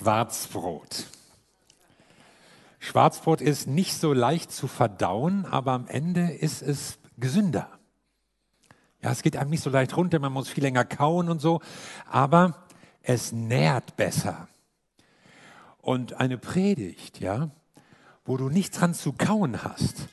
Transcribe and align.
Schwarzbrot. 0.00 1.08
Schwarzbrot 2.78 3.42
ist 3.42 3.66
nicht 3.66 3.92
so 3.92 4.14
leicht 4.14 4.50
zu 4.50 4.66
verdauen, 4.66 5.44
aber 5.44 5.72
am 5.72 5.88
Ende 5.88 6.30
ist 6.30 6.62
es 6.62 6.98
gesünder. 7.18 7.68
Ja, 9.02 9.10
es 9.10 9.20
geht 9.20 9.36
einem 9.36 9.50
nicht 9.50 9.62
so 9.62 9.68
leicht 9.68 9.94
runter, 9.98 10.18
man 10.18 10.32
muss 10.32 10.48
viel 10.48 10.62
länger 10.62 10.86
kauen 10.86 11.28
und 11.28 11.40
so, 11.40 11.60
aber 12.10 12.64
es 13.02 13.32
nährt 13.32 13.96
besser. 13.96 14.48
Und 15.82 16.14
eine 16.14 16.38
Predigt, 16.38 17.20
ja, 17.20 17.50
wo 18.24 18.38
du 18.38 18.48
nichts 18.48 18.78
dran 18.78 18.94
zu 18.94 19.12
kauen 19.12 19.62
hast, 19.62 20.08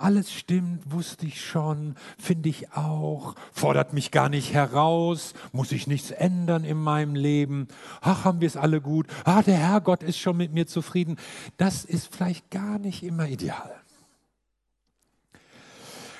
alles 0.00 0.32
stimmt, 0.32 0.92
wusste 0.92 1.26
ich 1.26 1.44
schon, 1.44 1.94
finde 2.18 2.48
ich 2.48 2.72
auch, 2.72 3.34
fordert 3.52 3.92
mich 3.92 4.10
gar 4.10 4.28
nicht 4.28 4.52
heraus, 4.52 5.34
muss 5.52 5.72
ich 5.72 5.86
nichts 5.86 6.10
ändern 6.10 6.64
in 6.64 6.78
meinem 6.78 7.14
Leben. 7.14 7.68
Ach, 8.00 8.24
haben 8.24 8.40
wir 8.40 8.46
es 8.46 8.56
alle 8.56 8.80
gut. 8.80 9.06
Ah, 9.24 9.42
der 9.42 9.56
Herrgott 9.56 10.02
ist 10.02 10.18
schon 10.18 10.36
mit 10.36 10.52
mir 10.52 10.66
zufrieden. 10.66 11.16
Das 11.56 11.84
ist 11.84 12.14
vielleicht 12.14 12.50
gar 12.50 12.78
nicht 12.78 13.02
immer 13.02 13.28
ideal. 13.28 13.74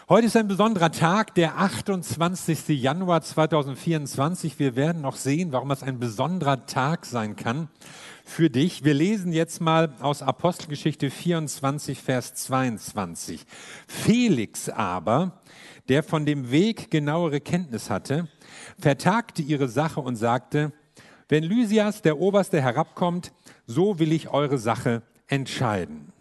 Heute 0.08 0.26
ist 0.26 0.36
ein 0.36 0.48
besonderer 0.48 0.90
Tag, 0.90 1.36
der 1.36 1.58
28. 1.58 2.68
Januar 2.80 3.22
2024. 3.22 4.58
Wir 4.58 4.74
werden 4.74 5.02
noch 5.02 5.14
sehen, 5.14 5.52
warum 5.52 5.70
es 5.70 5.84
ein 5.84 6.00
besonderer 6.00 6.66
Tag 6.66 7.06
sein 7.06 7.36
kann 7.36 7.68
für 8.30 8.48
dich. 8.48 8.84
Wir 8.84 8.94
lesen 8.94 9.32
jetzt 9.32 9.60
mal 9.60 9.92
aus 10.00 10.22
Apostelgeschichte 10.22 11.10
24, 11.10 12.00
Vers 12.00 12.34
22. 12.34 13.44
Felix 13.88 14.68
aber, 14.68 15.42
der 15.88 16.04
von 16.04 16.24
dem 16.24 16.52
Weg 16.52 16.90
genauere 16.90 17.40
Kenntnis 17.40 17.90
hatte, 17.90 18.28
vertagte 18.78 19.42
ihre 19.42 19.68
Sache 19.68 20.00
und 20.00 20.14
sagte, 20.14 20.72
wenn 21.28 21.42
Lysias, 21.42 22.02
der 22.02 22.18
Oberste, 22.18 22.62
herabkommt, 22.62 23.32
so 23.66 23.98
will 23.98 24.12
ich 24.12 24.28
eure 24.28 24.58
Sache 24.58 25.02
entscheiden. 25.26 26.12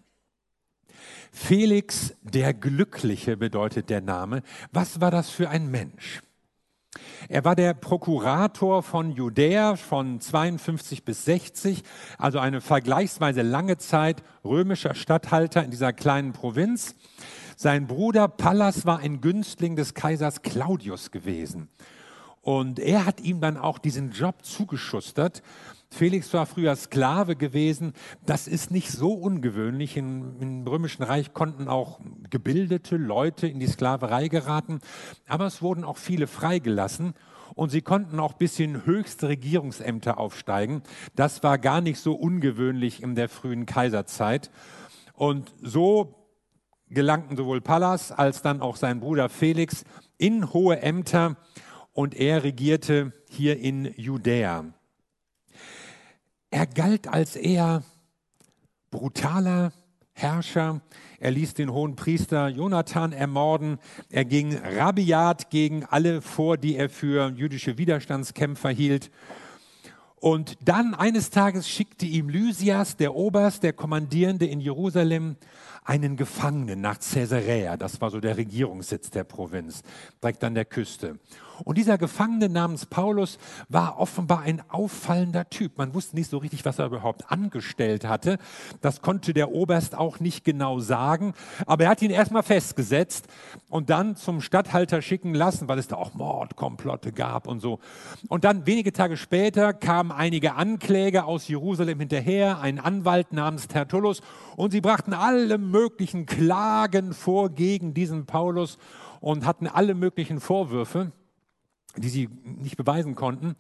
Felix 1.32 2.16
der 2.24 2.56
Glückliche 2.56 3.38
bedeutet 3.38 3.90
der 3.92 4.02
Name. 4.02 4.42
Was 4.72 5.00
war 5.00 5.12
das 5.12 5.30
für 5.30 5.50
ein 5.50 5.70
Mensch? 5.70 6.22
Er 7.28 7.46
war 7.46 7.56
der 7.56 7.74
Prokurator 7.76 8.82
von 8.82 9.12
Judäa 9.12 9.76
von 9.76 10.20
52 10.20 11.06
bis 11.06 11.26
60, 11.26 11.84
also 12.18 12.40
eine 12.40 12.62
vergleichsweise 12.62 13.44
lange 13.44 13.78
Zeit 13.78 14.24
römischer 14.44 14.96
Statthalter 14.96 15.64
in 15.64 15.70
dieser 15.70 15.94
kleinen 15.94 16.34
Provinz. 16.34 16.96
Sein 17.56 17.88
Bruder 17.88 18.28
Pallas 18.28 18.86
war 18.86 19.00
ein 19.00 19.22
Günstling 19.22 19.76
des 19.76 19.94
Kaisers 19.94 20.42
Claudius 20.42 21.12
gewesen. 21.12 21.70
Und 22.42 22.80
er 22.80 23.06
hat 23.06 23.20
ihm 23.22 23.42
dann 23.42 23.58
auch 23.58 23.78
diesen 23.78 24.12
Job 24.12 24.44
zugeschustert. 24.44 25.44
Felix 25.92 26.34
war 26.34 26.46
früher 26.46 26.76
Sklave 26.76 27.36
gewesen. 27.36 27.94
Das 28.26 28.48
ist 28.48 28.72
nicht 28.72 28.92
so 28.92 29.14
ungewöhnlich. 29.14 29.98
Im, 29.98 30.40
Im, 30.40 30.68
Römischen 30.68 31.04
Reich 31.04 31.34
konnten 31.34 31.68
auch 31.68 32.00
gebildete 32.30 32.96
Leute 32.96 33.48
in 33.48 33.60
die 33.60 33.68
Sklaverei 33.68 34.28
geraten, 34.28 34.80
aber 35.28 35.46
es 35.48 35.62
wurden 35.62 35.84
auch 35.84 35.98
viele 35.98 36.28
freigelassen 36.28 37.14
und 37.56 37.70
sie 37.70 37.82
konnten 37.82 38.20
auch 38.20 38.34
bis 38.34 38.60
in 38.60 38.86
höchste 38.86 39.30
Regierungsämter 39.30 40.20
aufsteigen. 40.20 40.84
Das 41.16 41.44
war 41.44 41.58
gar 41.58 41.82
nicht 41.82 42.00
so 42.00 42.14
ungewöhnlich 42.14 43.02
in 43.02 43.16
der 43.16 43.28
frühen 43.28 43.66
Kaiserzeit. 43.66 44.52
Und 45.14 45.54
so 45.62 46.16
gelangten 46.88 47.36
sowohl 47.36 47.62
Pallas 47.62 48.12
als 48.12 48.42
dann 48.42 48.62
auch 48.62 48.76
sein 48.76 49.00
Bruder 49.00 49.28
Felix 49.28 49.84
in 50.18 50.54
hohe 50.54 50.82
Ämter 50.82 51.36
und 51.94 52.16
er 52.16 52.44
regierte 52.44 53.12
hier 53.28 53.60
in 53.60 53.94
Judäa. 53.98 54.66
Er 56.52 56.66
galt 56.66 57.08
als 57.08 57.36
eher 57.36 57.84
brutaler 58.90 59.72
Herrscher. 60.14 60.82
Er 61.20 61.32
ließ 61.32 61.54
den 61.54 61.72
hohen 61.72 61.96
Priester 61.96 62.48
Jonathan 62.48 63.12
ermorden. 63.12 63.78
Er 64.10 64.26
ging 64.26 64.58
rabiat 64.58 65.52
gegen 65.52 65.86
alle 65.86 66.22
vor, 66.22 66.58
die 66.58 66.76
er 66.76 66.90
für 66.90 67.30
jüdische 67.30 67.78
Widerstandskämpfer 67.78 68.70
hielt. 68.70 69.12
Und 70.16 70.58
dann 70.66 70.96
eines 70.96 71.30
Tages 71.30 71.70
schickte 71.70 72.06
ihm 72.06 72.30
Lysias, 72.30 72.98
der 72.98 73.16
Oberst, 73.16 73.62
der 73.64 73.74
Kommandierende 73.74 74.48
in 74.48 74.60
Jerusalem, 74.60 75.38
einen 75.90 76.18
Gefangenen 76.18 76.82
nach 76.82 77.00
Caesarea. 77.00 77.76
Das 77.76 78.00
war 78.00 78.12
so 78.12 78.20
der 78.20 78.38
Regierungssitz 78.38 79.10
der 79.10 79.24
Provinz, 79.24 79.82
direkt 80.22 80.44
an 80.44 80.54
der 80.54 80.66
Küste. 80.66 81.18
Und 81.66 81.78
dieser 81.78 81.98
Gefangene 81.98 82.48
namens 82.48 82.86
Paulus 82.86 83.38
war 83.68 84.00
offenbar 84.00 84.42
ein 84.42 84.62
auffallender 84.70 85.50
Typ. 85.50 85.78
Man 85.78 85.94
wusste 85.94 86.16
nicht 86.16 86.30
so 86.30 86.38
richtig, 86.38 86.64
was 86.64 86.80
er 86.80 86.86
überhaupt 86.86 87.30
angestellt 87.32 88.06
hatte. 88.06 88.38
Das 88.80 89.02
konnte 89.02 89.34
der 89.34 89.52
Oberst 89.52 89.98
auch 89.98 90.22
nicht 90.22 90.46
genau 90.46 90.80
sagen. 90.80 91.34
Aber 91.66 91.86
er 91.86 91.90
hat 91.90 92.02
ihn 92.02 92.12
erstmal 92.12 92.44
festgesetzt 92.44 93.26
und 93.68 93.90
dann 93.90 94.16
zum 94.16 94.40
Statthalter 94.40 95.02
schicken 95.02 95.34
lassen, 95.34 95.68
weil 95.68 95.80
es 95.80 95.88
da 95.88 95.98
auch 95.98 96.14
Mordkomplotte 96.14 97.12
gab 97.12 97.46
und 97.48 97.60
so. 97.60 97.80
Und 98.30 98.46
dann 98.46 98.66
wenige 98.66 98.94
Tage 98.94 99.18
später 99.18 99.74
kamen 99.74 100.12
einige 100.12 100.54
Ankläger 100.54 101.26
aus 101.26 101.48
Jerusalem 101.48 102.00
hinterher, 102.00 102.62
ein 102.62 102.80
Anwalt 102.80 103.34
namens 103.34 103.68
Tertullus, 103.68 104.22
und 104.56 104.72
sie 104.72 104.82
brachten 104.82 105.14
alle 105.14 105.58
möglichen 105.58 105.79
Klagen 106.26 107.14
vor 107.14 107.50
gegen 107.50 107.94
diesen 107.94 108.26
Paulus 108.26 108.78
und 109.22 109.46
hatten 109.46 109.68
alle 109.68 109.96
möglichen 109.96 110.40
Vorwürfe 110.40 111.12
die 111.98 112.10
sie 112.10 112.30
nicht 112.44 112.78
beweisen 112.78 113.16
konnten. 113.16 113.56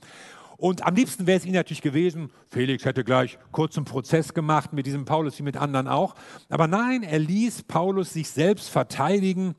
Und 0.57 0.85
am 0.85 0.95
liebsten 0.95 1.25
wäre 1.25 1.37
es 1.37 1.45
ihnen 1.45 1.55
natürlich 1.55 1.81
gewesen, 1.81 2.31
Felix 2.49 2.83
hätte 2.83 3.05
gleich 3.05 3.39
kurzen 3.51 3.85
Prozess 3.85 4.33
gemacht 4.33 4.73
mit 4.73 4.85
diesem 4.85 5.05
Paulus 5.05 5.39
wie 5.39 5.43
mit 5.43 5.55
anderen 5.55 5.87
auch. 5.87 6.15
Aber 6.49 6.67
nein, 6.67 7.03
er 7.03 7.19
ließ 7.19 7.63
Paulus 7.63 8.11
sich 8.11 8.29
selbst 8.29 8.69
verteidigen 8.69 9.55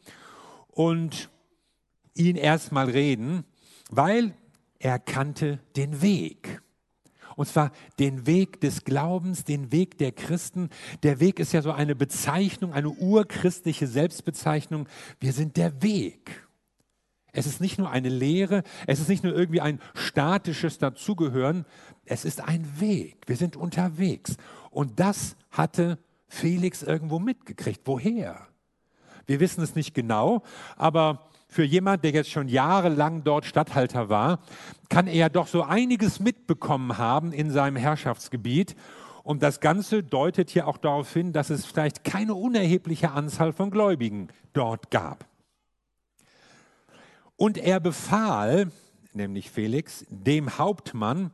und 0.69 1.31
ihn 2.15 2.37
erstmal 2.37 2.91
reden, 2.91 3.44
weil 3.91 4.34
er 4.78 4.99
kannte 4.99 5.60
den 5.75 6.03
Weg. 6.03 6.50
Und 7.37 7.47
zwar 7.47 7.73
den 7.99 8.27
Weg 8.27 8.61
des 8.61 8.85
Glaubens, 8.85 9.45
den 9.45 9.73
Weg 9.73 9.99
der 9.99 10.13
Christen. 10.13 10.71
Der 11.03 11.21
Weg 11.21 11.39
ist 11.39 11.53
ja 11.53 11.63
so 11.63 11.73
eine 11.73 11.95
Bezeichnung, 11.95 12.73
eine 12.73 12.91
urchristliche 12.91 13.87
Selbstbezeichnung. 13.87 14.89
Wir 15.21 15.33
sind 15.33 15.57
der 15.57 15.83
Weg. 15.83 16.47
Es 17.33 17.47
ist 17.47 17.61
nicht 17.61 17.79
nur 17.79 17.91
eine 17.91 18.09
Lehre, 18.09 18.65
es 18.87 18.99
ist 18.99 19.09
nicht 19.09 19.23
nur 19.23 19.35
irgendwie 19.35 19.61
ein 19.61 19.81
statisches 19.95 20.79
Dazugehören, 20.79 21.65
es 22.05 22.25
ist 22.25 22.41
ein 22.41 22.81
Weg. 22.81 23.19
Wir 23.27 23.37
sind 23.37 23.57
unterwegs. 23.57 24.37
Und 24.71 24.99
das 24.99 25.37
hatte 25.51 25.99
Felix 26.27 26.83
irgendwo 26.83 27.19
mitgekriegt. 27.19 27.83
Woher? 27.85 28.49
Wir 29.27 29.39
wissen 29.39 29.62
es 29.62 29.77
nicht 29.77 29.95
genau, 29.95 30.43
aber 30.77 31.30
für 31.50 31.65
jemand, 31.65 32.05
der 32.05 32.12
jetzt 32.12 32.31
schon 32.31 32.49
jahrelang 32.49 33.25
dort 33.25 33.44
Statthalter 33.44 34.09
war, 34.09 34.38
kann 34.88 35.09
er 35.09 35.28
doch 35.28 35.49
so 35.49 35.65
einiges 35.65 36.21
mitbekommen 36.21 36.97
haben 36.97 37.33
in 37.33 37.50
seinem 37.50 37.75
Herrschaftsgebiet. 37.77 38.77
Und 39.25 39.43
das 39.43 39.59
Ganze 39.59 40.05
deutet 40.05 40.50
hier 40.50 40.69
auch 40.69 40.78
darauf 40.78 41.12
hin, 41.12 41.33
dass 41.33 41.50
es 41.50 41.66
vielleicht 41.66 42.05
keine 42.05 42.34
unerhebliche 42.34 43.11
Anzahl 43.11 43.53
von 43.53 43.72
Gläubigen 43.72 44.28
dort 44.53 44.93
gab. 44.93 45.27
Und 47.37 47.59
er 47.59 47.81
befahl, 47.81 48.71
nämlich 49.12 49.50
Felix, 49.50 50.06
dem 50.09 50.56
Hauptmann, 50.56 51.32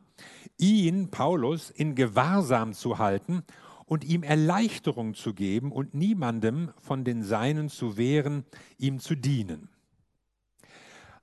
ihn, 0.57 1.11
Paulus, 1.11 1.69
in 1.69 1.93
Gewahrsam 1.93 2.73
zu 2.73 2.97
halten 2.97 3.43
und 3.85 4.03
ihm 4.03 4.23
Erleichterung 4.23 5.13
zu 5.13 5.35
geben 5.35 5.71
und 5.71 5.93
niemandem 5.93 6.71
von 6.81 7.03
den 7.03 7.23
Seinen 7.23 7.69
zu 7.69 7.97
wehren, 7.97 8.45
ihm 8.79 8.99
zu 8.99 9.13
dienen. 9.13 9.69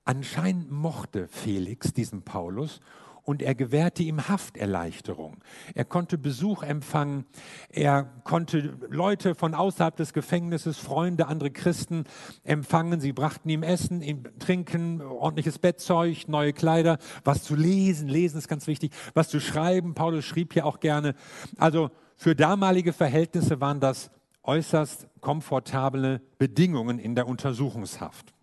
Anscheinend 0.05 0.71
mochte 0.71 1.29
Felix 1.29 1.93
diesen 1.93 2.23
Paulus 2.23 2.81
und 3.25 3.41
er 3.41 3.55
gewährte 3.55 4.03
ihm 4.03 4.29
Hafterleichterung. 4.29 5.39
Er 5.75 5.85
konnte 5.85 6.19
Besuch 6.19 6.63
empfangen, 6.63 7.25
er 7.71 8.05
konnte 8.23 8.77
Leute 8.91 9.35
von 9.35 9.55
außerhalb 9.55 9.97
des 9.97 10.13
Gefängnisses, 10.13 10.79
Freunde, 10.79 11.27
andere 11.27 11.51
Christen 11.51 12.05
empfangen. 12.43 13.01
Sie 13.01 13.13
brachten 13.13 13.49
ihm 13.49 13.63
Essen, 13.63 14.03
ihm 14.03 14.25
Trinken, 14.39 15.01
ordentliches 15.01 15.59
Bettzeug, 15.59 16.29
neue 16.29 16.53
Kleider, 16.53 16.99
was 17.25 17.43
zu 17.43 17.55
lesen. 17.55 18.09
Lesen 18.09 18.39
ist 18.39 18.49
ganz 18.49 18.67
wichtig, 18.67 18.93
was 19.15 19.29
zu 19.29 19.41
schreiben. 19.41 19.95
Paulus 19.95 20.25
schrieb 20.25 20.53
hier 20.53 20.67
auch 20.67 20.81
gerne. 20.81 21.15
Also 21.57 21.91
für 22.17 22.37
damalige 22.37 22.93
Verhältnisse 22.93 23.61
waren 23.61 23.81
das 23.81 24.11
äußerst 24.43 25.09
komfortable 25.21 26.21
Bedingungen 26.37 26.99
in 26.99 27.15
der 27.15 27.27
Untersuchungshaft. 27.27 28.34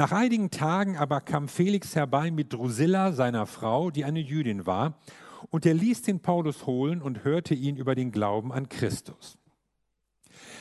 Nach 0.00 0.12
einigen 0.12 0.50
Tagen 0.50 0.96
aber 0.96 1.20
kam 1.20 1.48
Felix 1.48 1.96
herbei 1.96 2.30
mit 2.30 2.52
Drusilla, 2.52 3.10
seiner 3.10 3.46
Frau, 3.46 3.90
die 3.90 4.04
eine 4.04 4.20
Jüdin 4.20 4.64
war, 4.64 4.94
und 5.50 5.66
er 5.66 5.74
ließ 5.74 6.02
den 6.02 6.20
Paulus 6.20 6.66
holen 6.66 7.02
und 7.02 7.24
hörte 7.24 7.54
ihn 7.54 7.76
über 7.76 7.96
den 7.96 8.12
Glauben 8.12 8.52
an 8.52 8.68
Christus. 8.68 9.37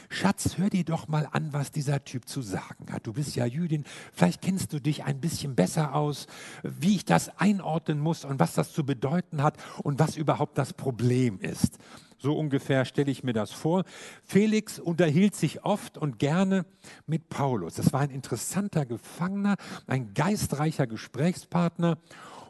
Schatz, 0.09 0.57
hör 0.57 0.69
dir 0.69 0.86
doch 0.86 1.07
mal 1.07 1.27
an, 1.31 1.54
was 1.54 1.71
dieser 1.71 2.04
Typ 2.04 2.27
zu 2.27 2.42
sagen 2.42 2.92
hat. 2.92 3.07
Du 3.07 3.13
bist 3.13 3.36
ja 3.36 3.45
Jüdin, 3.45 3.83
vielleicht 4.13 4.42
kennst 4.42 4.74
du 4.74 4.80
dich 4.80 5.04
ein 5.04 5.19
bisschen 5.19 5.56
besser 5.56 5.95
aus, 5.95 6.27
wie 6.63 6.95
ich 6.95 7.06
das 7.06 7.38
einordnen 7.39 8.00
muss 8.00 8.25
und 8.25 8.39
was 8.39 8.54
das 8.54 8.71
zu 8.71 8.86
bedeuten 8.86 9.44
hat 9.44 9.57
und 9.83 10.00
was 10.00 10.15
überhaupt 10.15 10.57
das 10.57 10.74
Problem 10.74 11.39
ist. 11.39 11.77
So 12.19 12.36
ungefähr 12.38 12.86
stelle 12.86 13.12
ich 13.12 13.24
mir 13.24 13.33
das 13.33 13.51
vor. 13.51 13.83
Felix 14.24 14.80
unterhielt 14.80 15.36
sich 15.36 15.63
oft 15.63 15.98
und 15.98 16.18
gerne 16.18 16.65
mit 17.06 17.30
Paulus. 17.30 17.75
Das 17.75 17.94
war 17.94 18.01
ein 18.01 18.09
interessanter 18.09 18.86
Gefangener, 18.86 19.56
ein 19.86 20.13
geistreicher 20.15 20.88
Gesprächspartner 20.88 22.00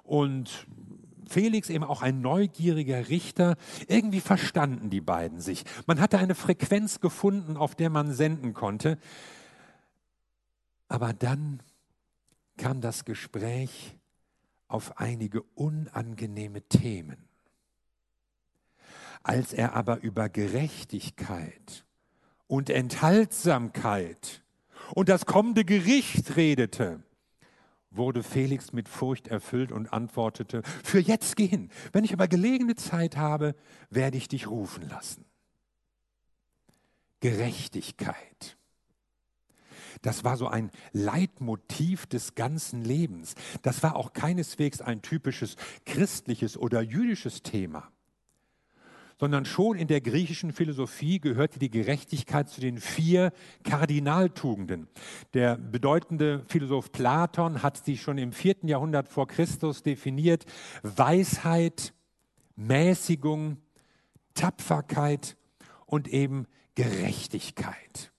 und 0.04 0.68
Felix 1.28 1.70
eben 1.70 1.84
auch 1.84 2.02
ein 2.02 2.22
neugieriger 2.22 3.10
Richter. 3.10 3.56
Irgendwie 3.88 4.22
verstanden 4.22 4.90
die 4.90 5.02
beiden 5.02 5.40
sich. 5.40 5.64
Man 5.86 6.00
hatte 6.00 6.18
eine 6.20 6.36
Frequenz 6.36 7.00
gefunden, 7.00 7.58
auf 7.58 7.76
der 7.76 7.90
man 7.90 8.14
senden 8.14 8.54
konnte. 8.54 8.98
Aber 10.88 11.14
dann 11.14 11.62
kam 12.58 12.82
das 12.82 13.06
Gespräch 13.06 13.96
auf 14.68 14.98
einige 15.00 15.44
unangenehme 15.56 16.62
Themen. 16.62 17.18
Als 19.24 19.54
er 19.54 19.74
aber 19.74 20.02
über 20.02 20.30
Gerechtigkeit 20.30 21.86
und 22.48 22.70
Enthaltsamkeit 22.70 24.44
und 24.94 25.10
das 25.10 25.26
kommende 25.26 25.66
Gericht 25.66 26.36
redete, 26.36 27.04
wurde 27.98 28.24
Felix 28.24 28.74
mit 28.74 28.88
Furcht 28.90 29.28
erfüllt 29.28 29.72
und 29.72 29.92
antwortete, 29.92 30.62
für 30.84 31.00
jetzt 31.00 31.36
gehen, 31.36 31.72
wenn 31.92 32.04
ich 32.04 32.14
aber 32.14 32.28
gelegene 32.28 32.76
Zeit 32.76 33.18
habe, 33.18 33.56
werde 33.90 34.18
ich 34.18 34.28
dich 34.28 34.48
rufen 34.48 34.88
lassen. 34.88 35.26
Gerechtigkeit. 37.20 38.58
Das 40.04 40.24
war 40.24 40.38
so 40.38 40.48
ein 40.48 40.70
Leitmotiv 40.92 42.06
des 42.06 42.36
ganzen 42.36 42.84
Lebens. 42.84 43.34
Das 43.64 43.82
war 43.82 43.96
auch 43.96 44.14
keineswegs 44.14 44.82
ein 44.82 45.02
typisches 45.02 45.56
christliches 45.86 46.58
oder 46.58 46.82
jüdisches 46.82 47.42
Thema 47.42 47.92
sondern 49.20 49.46
schon 49.46 49.78
in 49.78 49.88
der 49.88 50.02
griechischen 50.02 50.52
Philosophie 50.54 51.20
gehörte 51.20 51.60
die 51.60 51.72
Gerechtigkeit 51.72 52.50
zu 52.50 52.62
den 52.62 52.80
vier 52.80 53.32
Kardinaltugenden. 53.64 54.88
Der 55.34 55.58
bedeutende 55.58 56.44
Philosoph 56.48 56.92
Platon 56.92 57.64
hat 57.64 57.84
sie 57.84 57.98
schon 57.98 58.18
im 58.18 58.32
vierten 58.32 58.68
Jahrhundert 58.68 59.10
vor 59.10 59.28
Christus 59.28 59.84
definiert. 59.84 60.46
Weisheit, 60.84 61.94
Mäßigung, 62.56 63.58
Tapferkeit 64.34 65.36
und 65.86 66.08
eben 66.08 66.46
Gerechtigkeit. 66.76 68.12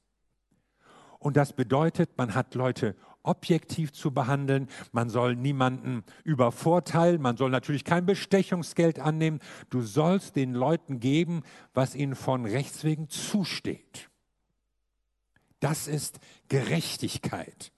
Und 1.20 1.36
das 1.36 1.52
bedeutet, 1.52 2.16
man 2.16 2.34
hat 2.34 2.54
Leute 2.54 2.96
objektiv 3.22 3.92
zu 3.92 4.12
behandeln. 4.12 4.68
Man 4.92 5.10
soll 5.10 5.36
niemanden 5.36 6.04
übervorteilen. 6.24 7.20
Man 7.20 7.36
soll 7.36 7.50
natürlich 7.50 7.84
kein 7.84 8.06
Bestechungsgeld 8.06 8.98
annehmen. 8.98 9.40
Du 9.70 9.82
sollst 9.82 10.36
den 10.36 10.54
Leuten 10.54 11.00
geben, 11.00 11.42
was 11.74 11.94
ihnen 11.94 12.14
von 12.14 12.44
Rechts 12.44 12.84
wegen 12.84 13.08
zusteht. 13.08 14.08
Das 15.60 15.88
ist 15.88 16.18
Gerechtigkeit. 16.48 17.72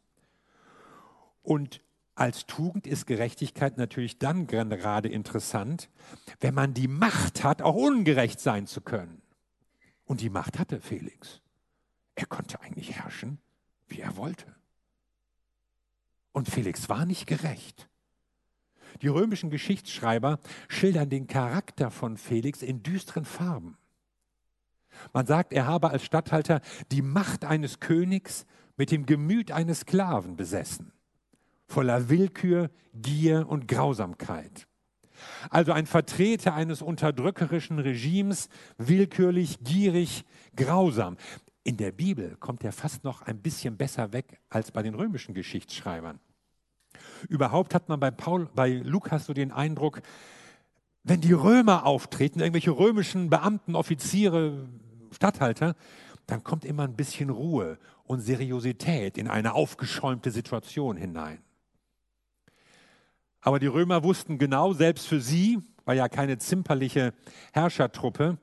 Und 1.42 1.80
als 2.14 2.44
Tugend 2.44 2.86
ist 2.86 3.06
Gerechtigkeit 3.06 3.78
natürlich 3.78 4.18
dann 4.18 4.46
gerade 4.46 5.08
interessant, 5.08 5.88
wenn 6.40 6.54
man 6.54 6.74
die 6.74 6.88
Macht 6.88 7.42
hat, 7.44 7.62
auch 7.62 7.74
ungerecht 7.74 8.40
sein 8.40 8.66
zu 8.66 8.82
können. 8.82 9.22
Und 10.04 10.20
die 10.20 10.28
Macht 10.28 10.58
hatte 10.58 10.80
Felix. 10.80 11.40
Er 12.14 12.26
konnte 12.26 12.60
eigentlich 12.60 12.92
herrschen, 12.92 13.38
wie 13.88 14.00
er 14.00 14.16
wollte. 14.16 14.59
Und 16.32 16.48
Felix 16.48 16.88
war 16.88 17.06
nicht 17.06 17.26
gerecht. 17.26 17.88
Die 19.02 19.08
römischen 19.08 19.50
Geschichtsschreiber 19.50 20.38
schildern 20.68 21.10
den 21.10 21.26
Charakter 21.26 21.90
von 21.90 22.16
Felix 22.16 22.62
in 22.62 22.82
düsteren 22.82 23.24
Farben. 23.24 23.76
Man 25.12 25.26
sagt, 25.26 25.52
er 25.52 25.66
habe 25.66 25.90
als 25.90 26.04
Statthalter 26.04 26.60
die 26.90 27.02
Macht 27.02 27.44
eines 27.44 27.80
Königs 27.80 28.46
mit 28.76 28.90
dem 28.90 29.06
Gemüt 29.06 29.52
eines 29.52 29.80
Sklaven 29.80 30.36
besessen, 30.36 30.92
voller 31.66 32.08
Willkür, 32.08 32.70
Gier 32.94 33.48
und 33.48 33.68
Grausamkeit. 33.68 34.66
Also 35.50 35.72
ein 35.72 35.86
Vertreter 35.86 36.54
eines 36.54 36.82
unterdrückerischen 36.82 37.78
Regimes, 37.78 38.48
willkürlich, 38.78 39.58
gierig, 39.62 40.24
grausam. 40.56 41.16
In 41.62 41.76
der 41.76 41.92
Bibel 41.92 42.36
kommt 42.36 42.64
er 42.64 42.72
fast 42.72 43.04
noch 43.04 43.22
ein 43.22 43.40
bisschen 43.40 43.76
besser 43.76 44.12
weg 44.12 44.40
als 44.48 44.70
bei 44.70 44.82
den 44.82 44.94
römischen 44.94 45.34
Geschichtsschreibern. 45.34 46.18
Überhaupt 47.28 47.74
hat 47.74 47.88
man 47.88 48.00
bei, 48.00 48.10
Paul, 48.10 48.48
bei 48.54 48.70
Lukas 48.70 49.26
so 49.26 49.34
den 49.34 49.52
Eindruck, 49.52 50.00
wenn 51.02 51.20
die 51.20 51.32
Römer 51.32 51.86
auftreten, 51.86 52.40
irgendwelche 52.40 52.70
römischen 52.72 53.30
Beamten, 53.30 53.74
Offiziere, 53.74 54.68
Statthalter, 55.12 55.74
dann 56.26 56.44
kommt 56.44 56.64
immer 56.64 56.84
ein 56.84 56.96
bisschen 56.96 57.30
Ruhe 57.30 57.78
und 58.04 58.20
Seriosität 58.20 59.18
in 59.18 59.28
eine 59.28 59.54
aufgeschäumte 59.54 60.30
Situation 60.30 60.96
hinein. 60.96 61.42
Aber 63.40 63.58
die 63.58 63.66
Römer 63.66 64.04
wussten 64.04 64.38
genau, 64.38 64.72
selbst 64.72 65.06
für 65.06 65.20
sie, 65.20 65.58
war 65.84 65.94
ja 65.94 66.08
keine 66.08 66.38
zimperliche 66.38 67.14
Herrschertruppe, 67.52 68.38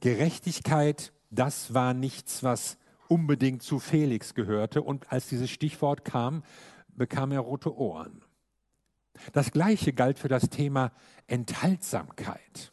Gerechtigkeit 0.00 1.12
das 1.30 1.72
war 1.74 1.94
nichts, 1.94 2.42
was 2.42 2.76
unbedingt 3.08 3.62
zu 3.62 3.78
Felix 3.78 4.34
gehörte. 4.34 4.82
Und 4.82 5.10
als 5.12 5.28
dieses 5.28 5.50
Stichwort 5.50 6.04
kam, 6.04 6.42
bekam 6.88 7.32
er 7.32 7.40
rote 7.40 7.76
Ohren. 7.76 8.22
Das 9.32 9.50
Gleiche 9.50 9.92
galt 9.92 10.18
für 10.18 10.28
das 10.28 10.48
Thema 10.50 10.92
Enthaltsamkeit, 11.26 12.72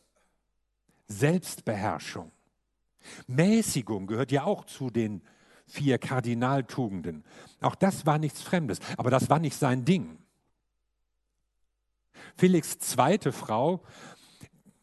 Selbstbeherrschung. 1.07 2.31
Mäßigung 3.27 4.07
gehört 4.07 4.31
ja 4.31 4.43
auch 4.43 4.65
zu 4.65 4.89
den 4.89 5.21
vier 5.65 5.97
Kardinaltugenden. 5.97 7.23
Auch 7.61 7.75
das 7.75 8.05
war 8.05 8.17
nichts 8.19 8.41
Fremdes, 8.41 8.79
aber 8.97 9.09
das 9.09 9.29
war 9.29 9.39
nicht 9.39 9.57
sein 9.57 9.85
Ding. 9.85 10.17
Felix' 12.35 12.79
zweite 12.79 13.31
Frau 13.31 13.83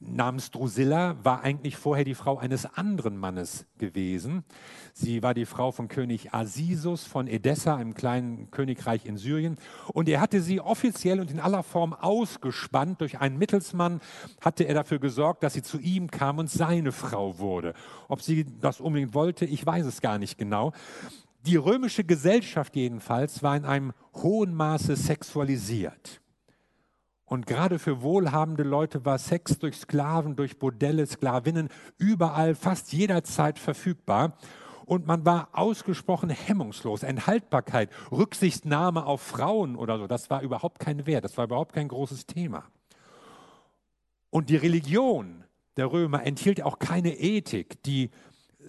namens 0.06 0.51
Drusilla 0.51 1.17
war 1.23 1.43
eigentlich 1.43 1.77
vorher 1.77 2.05
die 2.05 2.15
Frau 2.15 2.39
eines 2.39 2.67
anderen 2.67 3.17
Mannes 3.17 3.67
gewesen. 3.79 4.45
Sie 4.93 5.23
war 5.23 5.35
die 5.35 5.47
Frau 5.47 5.73
von 5.73 5.89
König 5.89 6.33
Asisus 6.33 7.05
von 7.05 7.27
Edessa, 7.27 7.77
einem 7.77 7.95
kleinen 7.95 8.51
Königreich 8.51 9.06
in 9.06 9.17
Syrien. 9.17 9.56
Und 9.93 10.09
er 10.09 10.21
hatte 10.21 10.41
sie 10.41 10.61
offiziell 10.61 11.21
und 11.21 11.31
in 11.31 11.41
aller 11.41 11.62
Form 11.62 11.93
ausgespannt. 11.93 13.01
Durch 13.01 13.21
einen 13.21 13.39
Mittelsmann 13.39 14.01
hatte 14.41 14.65
er 14.65 14.75
dafür 14.75 14.99
gesorgt, 14.99 15.43
dass 15.43 15.55
sie 15.55 15.62
zu 15.62 15.79
ihm 15.79 16.11
kam 16.11 16.39
und 16.39 16.50
seine 16.50 16.93
Frau 16.93 17.38
wurde. 17.38 17.75
Ob 18.09 18.23
sie 18.23 18.47
das 18.61 18.81
unbedingt 18.81 19.14
wollte, 19.14 19.45
ich 19.45 19.64
weiß 19.64 19.87
es 19.87 20.00
gar 20.00 20.19
nicht 20.19 20.38
genau. 20.38 20.73
Die 21.47 21.57
römische 21.57 22.05
Gesellschaft 22.05 22.75
jedenfalls 22.75 23.43
war 23.43 23.57
in 23.57 23.64
einem 23.67 23.93
hohen 24.14 24.55
Maße 24.55 24.97
sexualisiert. 24.97 26.23
Und 27.26 27.47
gerade 27.47 27.78
für 27.78 28.02
wohlhabende 28.02 28.62
Leute 28.62 29.04
war 29.04 29.19
Sex 29.19 29.59
durch 29.59 29.76
Sklaven, 29.76 30.37
durch 30.37 30.59
Bordelle, 30.59 31.07
Sklavinnen 31.07 31.69
überall, 31.97 32.54
fast 32.54 32.93
jederzeit 32.93 33.59
verfügbar. 33.59 34.37
Und 34.85 35.07
man 35.07 35.25
war 35.25 35.49
ausgesprochen 35.52 36.28
hemmungslos. 36.28 37.02
Enthaltbarkeit, 37.02 37.90
Rücksichtnahme 38.12 39.07
auf 39.07 39.23
Frauen 39.23 39.76
oder 39.76 39.99
so, 39.99 40.07
das 40.07 40.28
war 40.28 40.43
überhaupt 40.43 40.78
kein 40.78 41.07
Wert, 41.07 41.25
das 41.25 41.38
war 41.38 41.47
überhaupt 41.47 41.73
kein 41.73 41.88
großes 41.88 42.26
Thema. 42.26 42.64
Und 44.28 44.50
die 44.50 44.57
Religion 44.57 45.45
der 45.76 45.90
Römer 45.90 46.25
enthielt 46.25 46.62
auch 46.62 46.78
keine 46.78 47.16
Ethik, 47.16 47.83
die 47.85 48.11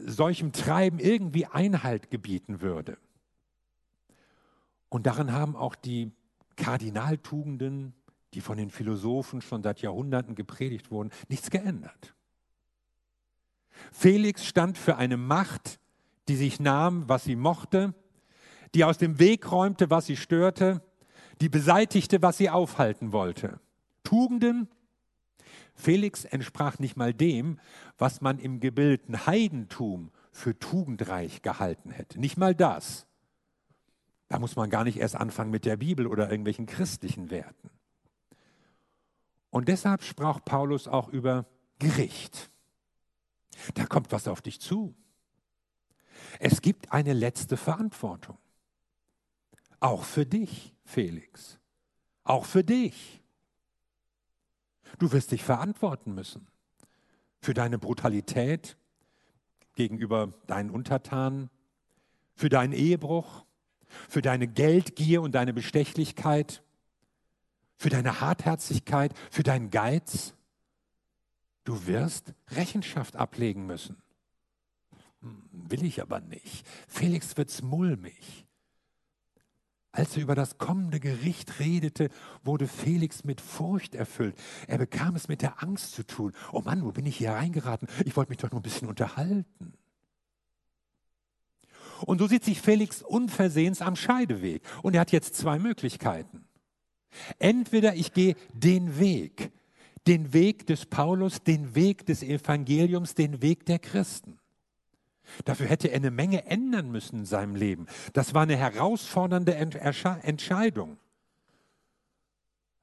solchem 0.05 0.53
Treiben 0.53 1.00
irgendwie 1.00 1.45
Einhalt 1.45 2.09
gebieten 2.09 2.62
würde. 2.62 2.97
Und 4.89 5.05
daran 5.05 5.33
haben 5.33 5.55
auch 5.55 5.75
die 5.75 6.12
Kardinaltugenden 6.55 7.93
die 8.35 8.41
von 8.41 8.57
den 8.57 8.69
Philosophen 8.69 9.41
schon 9.41 9.63
seit 9.63 9.81
Jahrhunderten 9.81 10.35
gepredigt 10.35 10.91
wurden, 10.91 11.11
nichts 11.29 11.49
geändert. 11.49 12.13
Felix 13.91 14.45
stand 14.45 14.77
für 14.77 14.97
eine 14.97 15.17
Macht, 15.17 15.79
die 16.27 16.35
sich 16.35 16.59
nahm, 16.59 17.07
was 17.07 17.23
sie 17.23 17.35
mochte, 17.35 17.93
die 18.73 18.83
aus 18.83 18.97
dem 18.97 19.19
Weg 19.19 19.51
räumte, 19.51 19.89
was 19.89 20.05
sie 20.05 20.17
störte, 20.17 20.81
die 21.41 21.49
beseitigte, 21.49 22.21
was 22.21 22.37
sie 22.37 22.49
aufhalten 22.49 23.11
wollte. 23.11 23.59
Tugenden. 24.03 24.67
Felix 25.73 26.25
entsprach 26.25 26.79
nicht 26.79 26.95
mal 26.95 27.13
dem, 27.13 27.59
was 27.97 28.21
man 28.21 28.39
im 28.39 28.59
gebildeten 28.59 29.25
Heidentum 29.25 30.11
für 30.31 30.57
tugendreich 30.57 31.41
gehalten 31.41 31.91
hätte. 31.91 32.19
Nicht 32.19 32.37
mal 32.37 32.55
das. 32.55 33.07
Da 34.27 34.39
muss 34.39 34.55
man 34.55 34.69
gar 34.69 34.83
nicht 34.83 34.97
erst 34.97 35.15
anfangen 35.15 35.51
mit 35.51 35.65
der 35.65 35.77
Bibel 35.77 36.07
oder 36.07 36.29
irgendwelchen 36.29 36.65
christlichen 36.65 37.29
Werten. 37.29 37.69
Und 39.55 39.69
deshalb 39.69 40.03
sprach 40.03 40.43
Paulus 40.43 40.85
auch 40.85 41.07
über 41.07 41.45
Gericht. 41.79 42.51
Da 43.75 43.85
kommt 43.85 44.12
was 44.12 44.27
auf 44.27 44.41
dich 44.41 44.59
zu. 44.59 44.93
Es 46.41 46.62
gibt 46.62 46.91
eine 46.91 47.13
letzte 47.13 47.55
Verantwortung. 47.55 48.38
Auch 49.79 50.03
für 50.03 50.25
dich, 50.25 50.75
Felix. 50.83 51.57
Auch 52.25 52.43
für 52.43 52.65
dich. 52.65 53.24
Du 55.00 55.13
wirst 55.13 55.31
dich 55.31 55.45
verantworten 55.45 56.13
müssen 56.13 56.47
für 57.39 57.53
deine 57.53 57.79
Brutalität 57.79 58.75
gegenüber 59.75 60.33
deinen 60.47 60.69
Untertanen, 60.69 61.50
für 62.33 62.50
deinen 62.50 62.74
Ehebruch, 62.74 63.45
für 64.09 64.21
deine 64.21 64.50
Geldgier 64.50 65.21
und 65.21 65.33
deine 65.33 65.53
Bestechlichkeit, 65.53 66.62
für 67.77 67.89
deine 67.89 68.22
Hartherzigkeit, 68.22 69.13
für 69.29 69.44
deinen 69.44 69.70
Geiz. 69.70 70.34
Du 71.63 71.88
wirst 71.88 72.34
Rechenschaft 72.51 73.15
ablegen 73.15 73.65
müssen. 73.65 73.98
Hm, 75.22 75.44
will 75.51 75.84
ich 75.84 76.01
aber 76.01 76.22
nicht. 76.22 76.65
Felix 76.88 77.36
wird's 77.38 77.62
mulmig. 77.62 78.46
Als 79.91 80.17
er 80.17 80.24
über 80.24 80.36
das 80.36 80.58
kommende 80.58 81.00
Gericht 81.00 81.60
redete, 81.60 82.10
wurde 82.44 82.67
Felix 82.67 83.24
mit 83.24 83.39
Furcht 83.39 83.96
erfüllt. 83.96 84.36
Er 84.67 84.77
bekam 84.77 85.15
es 85.15 85.29
mit 85.29 85.41
der 85.41 85.63
Angst 85.63 85.94
zu 85.94 86.05
tun. 86.05 86.34
Oh 86.51 86.60
Mann, 86.60 86.84
wo 86.84 86.91
bin 86.91 87.05
ich 87.05 87.15
hier 87.15 87.32
reingeraten? 87.32 87.88
Ich 88.03 88.17
wollte 88.17 88.29
mich 88.29 88.39
doch 88.39 88.51
nur 88.51 88.60
ein 88.60 88.63
bisschen 88.63 88.89
unterhalten. 88.89 89.74
Und 92.01 92.20
so 92.20 92.27
sieht 92.27 92.44
sich 92.44 92.62
Felix 92.62 93.01
unversehens 93.01 93.82
am 93.82 93.96
Scheideweg. 93.96 94.63
Und 94.84 94.96
er 94.96 95.01
hat 95.01 95.13
jetzt 95.13 95.36
zwei 95.36 95.60
Möglichkeiten. 95.60 96.44
Entweder 97.39 97.95
ich 97.95 98.13
gehe 98.13 98.36
den 98.53 99.00
Weg, 99.00 99.51
den 100.07 100.34
Weg 100.34 100.67
des 100.67 100.86
Paulus, 100.86 101.43
den 101.43 101.75
Weg 101.75 102.05
des 102.05 102.24
Evangeliums, 102.24 103.15
den 103.15 103.41
Weg 103.41 103.65
der 103.65 103.79
Christen. 103.79 104.39
Dafür 105.43 105.65
hätte 105.67 105.88
er 105.88 105.95
eine 105.95 106.12
Menge 106.12 106.45
ändern 106.45 106.91
müssen 106.91 107.19
in 107.19 107.25
seinem 107.25 107.55
Leben. 107.55 107.88
Das 108.13 108.34
war 108.34 108.43
eine 108.43 108.57
herausfordernde 108.57 109.55
Entscheidung. 109.55 110.98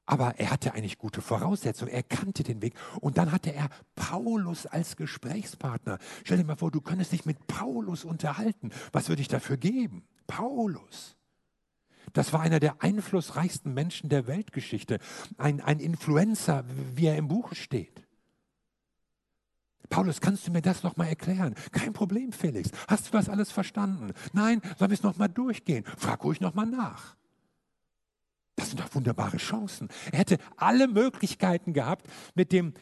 Aber 0.05 0.35
er 0.39 0.51
hatte 0.51 0.75
eigentlich 0.75 0.99
gute 0.99 1.23
Voraussetzungen. 1.23 1.93
Er 1.93 2.03
kannte 2.03 2.43
den 2.43 2.61
Weg. 2.61 2.75
Und 3.01 3.19
dann 3.19 3.31
hatte 3.31 3.55
er 3.55 3.69
Paulus 3.95 4.67
als 4.67 4.97
Gesprächspartner. 4.97 5.99
Stell 6.25 6.39
dir 6.39 6.45
mal 6.45 6.57
vor, 6.57 6.73
du 6.73 6.81
könntest 6.81 7.13
dich 7.13 7.25
mit 7.25 7.47
Paulus 7.47 8.05
unterhalten. 8.05 8.71
Was 8.91 9.09
würde 9.09 9.23
ich 9.23 9.29
dafür 9.29 9.57
geben? 9.57 10.05
Paulus. 10.27 11.17
Das 12.13 12.33
war 12.33 12.41
einer 12.41 12.61
der 12.61 12.83
einflussreichsten 12.83 13.73
Menschen 13.73 14.09
der 14.09 14.27
Weltgeschichte. 14.27 14.99
Ein, 15.39 15.61
ein 15.61 15.79
Influencer, 15.79 16.65
wie 16.95 17.07
er 17.07 17.17
im 17.17 17.29
Buch 17.29 17.55
steht. 17.55 18.07
Paulus, 19.89 20.21
kannst 20.21 20.47
du 20.47 20.53
mir 20.53 20.63
das 20.63 20.83
nochmal 20.83 21.09
erklären? 21.09 21.55
Kein 21.71 21.93
Problem, 21.93 22.33
Felix. 22.33 22.71
Hast 22.89 23.09
du 23.09 23.13
das 23.13 23.29
alles 23.29 23.53
verstanden? 23.53 24.13
Nein, 24.33 24.63
sollen 24.79 24.91
wir 24.91 24.95
es 24.95 25.03
nochmal 25.03 25.29
durchgehen? 25.29 25.85
Frag 25.99 26.25
ruhig 26.25 26.41
nochmal 26.41 26.67
nach. 26.67 27.15
Das 28.57 28.69
sind 28.69 28.81
doch 28.81 28.95
wunderbare 28.95 29.39
Chancen. 29.39 29.89
Er 30.11 30.21
hätte 30.21 30.39
alle 30.57 30.89
Möglichkeiten 30.89 31.73
gehabt, 31.73 32.07
mit 32.35 32.53
dem 32.53 32.75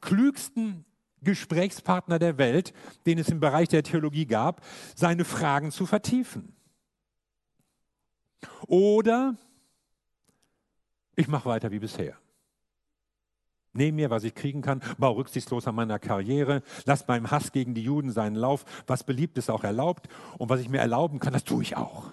klügsten 0.00 0.84
Gesprächspartner 1.22 2.18
der 2.18 2.38
Welt, 2.38 2.72
den 3.06 3.18
es 3.18 3.28
im 3.28 3.40
Bereich 3.40 3.68
der 3.68 3.82
Theologie 3.82 4.26
gab, 4.26 4.64
seine 4.94 5.24
Fragen 5.24 5.70
zu 5.70 5.86
vertiefen. 5.86 6.55
Oder 8.66 9.36
ich 11.16 11.28
mache 11.28 11.48
weiter 11.48 11.70
wie 11.70 11.78
bisher. 11.78 12.16
Nehme 13.72 13.96
mir, 13.96 14.10
was 14.10 14.24
ich 14.24 14.34
kriegen 14.34 14.62
kann, 14.62 14.82
baue 14.98 15.16
rücksichtslos 15.16 15.66
an 15.66 15.74
meiner 15.74 15.98
Karriere, 15.98 16.62
lass 16.84 17.06
meinem 17.08 17.30
Hass 17.30 17.52
gegen 17.52 17.74
die 17.74 17.82
Juden 17.82 18.10
seinen 18.10 18.36
Lauf, 18.36 18.64
was 18.86 19.04
beliebt 19.04 19.36
ist 19.36 19.50
auch 19.50 19.64
erlaubt 19.64 20.08
und 20.38 20.48
was 20.48 20.60
ich 20.60 20.68
mir 20.68 20.78
erlauben 20.78 21.18
kann, 21.18 21.32
das 21.32 21.44
tue 21.44 21.62
ich 21.62 21.76
auch. 21.76 22.10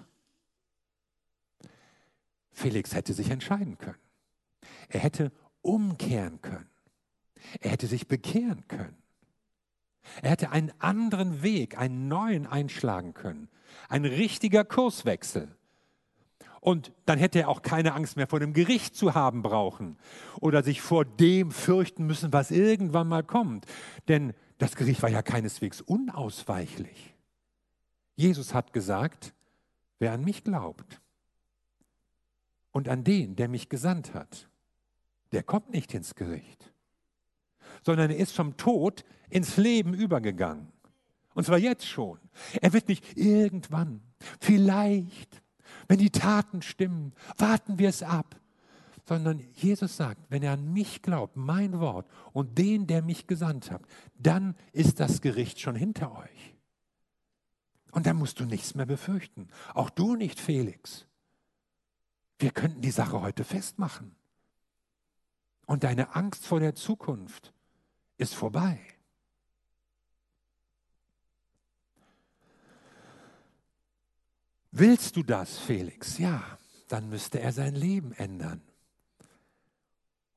Felix 2.51 2.93
hätte 2.93 3.13
sich 3.13 3.29
entscheiden 3.29 3.77
können. 3.77 3.97
Er 4.89 4.99
hätte 4.99 5.31
umkehren 5.61 6.41
können. 6.41 6.69
Er 7.59 7.71
hätte 7.71 7.87
sich 7.87 8.07
bekehren 8.07 8.67
können. 8.67 8.95
Er 10.21 10.31
hätte 10.31 10.51
einen 10.51 10.71
anderen 10.79 11.43
Weg, 11.43 11.77
einen 11.77 12.07
neuen 12.07 12.45
einschlagen 12.45 13.13
können. 13.13 13.49
Ein 13.89 14.05
richtiger 14.05 14.63
Kurswechsel. 14.65 15.55
Und 16.63 16.93
dann 17.05 17.19
hätte 17.19 17.39
er 17.39 17.49
auch 17.49 17.61
keine 17.61 17.93
Angst 17.93 18.15
mehr 18.15 18.25
vor 18.25 18.39
dem 18.39 18.53
Gericht 18.53 18.95
zu 18.95 19.13
haben 19.13 19.41
brauchen 19.41 19.97
oder 20.39 20.63
sich 20.63 20.81
vor 20.81 21.03
dem 21.03 21.51
fürchten 21.51 22.05
müssen, 22.05 22.31
was 22.31 22.51
irgendwann 22.51 23.09
mal 23.09 23.21
kommt. 23.21 23.65
Denn 24.07 24.33
das 24.59 24.77
Gericht 24.77 25.01
war 25.01 25.09
ja 25.09 25.21
keineswegs 25.21 25.81
unausweichlich. 25.81 27.15
Jesus 28.15 28.53
hat 28.53 28.71
gesagt, 28.71 29.33
wer 29.99 30.13
an 30.13 30.23
mich 30.23 30.45
glaubt 30.45 31.01
und 32.71 32.87
an 32.87 33.03
den, 33.03 33.35
der 33.35 33.49
mich 33.49 33.67
gesandt 33.67 34.13
hat, 34.13 34.47
der 35.33 35.43
kommt 35.43 35.73
nicht 35.73 35.93
ins 35.93 36.15
Gericht, 36.15 36.71
sondern 37.81 38.09
er 38.09 38.15
ist 38.15 38.33
vom 38.33 38.55
Tod 38.55 39.03
ins 39.29 39.57
Leben 39.57 39.93
übergegangen. 39.93 40.71
Und 41.33 41.43
zwar 41.45 41.57
jetzt 41.57 41.85
schon. 41.85 42.19
Er 42.61 42.71
wird 42.71 42.87
nicht 42.87 43.17
irgendwann, 43.17 43.99
vielleicht, 44.39 45.42
wenn 45.87 45.99
die 45.99 46.09
Taten 46.09 46.61
stimmen, 46.61 47.13
warten 47.37 47.79
wir 47.79 47.89
es 47.89 48.03
ab. 48.03 48.39
Sondern 49.05 49.41
Jesus 49.53 49.97
sagt, 49.97 50.21
wenn 50.29 50.43
er 50.43 50.53
an 50.53 50.71
mich 50.71 51.01
glaubt, 51.01 51.35
mein 51.35 51.79
Wort 51.79 52.09
und 52.31 52.57
den, 52.57 52.87
der 52.87 53.01
mich 53.01 53.27
gesandt 53.27 53.69
hat, 53.69 53.81
dann 54.17 54.55
ist 54.71 55.01
das 55.01 55.19
Gericht 55.19 55.59
schon 55.59 55.75
hinter 55.75 56.17
euch. 56.17 56.55
Und 57.91 58.07
dann 58.07 58.15
musst 58.15 58.39
du 58.39 58.45
nichts 58.45 58.75
mehr 58.75 58.85
befürchten. 58.85 59.49
Auch 59.73 59.89
du 59.89 60.15
nicht, 60.15 60.39
Felix. 60.39 61.05
Wir 62.39 62.51
könnten 62.51 62.81
die 62.81 62.91
Sache 62.91 63.21
heute 63.21 63.43
festmachen. 63.43 64.15
Und 65.65 65.83
deine 65.83 66.15
Angst 66.15 66.45
vor 66.45 66.59
der 66.59 66.75
Zukunft 66.75 67.53
ist 68.17 68.35
vorbei. 68.35 68.79
Willst 74.75 75.17
du 75.17 75.21
das, 75.21 75.59
Felix? 75.59 76.17
Ja, 76.17 76.43
dann 76.87 77.07
müsste 77.07 77.39
er 77.39 77.51
sein 77.51 77.75
Leben 77.75 78.11
ändern. 78.13 78.59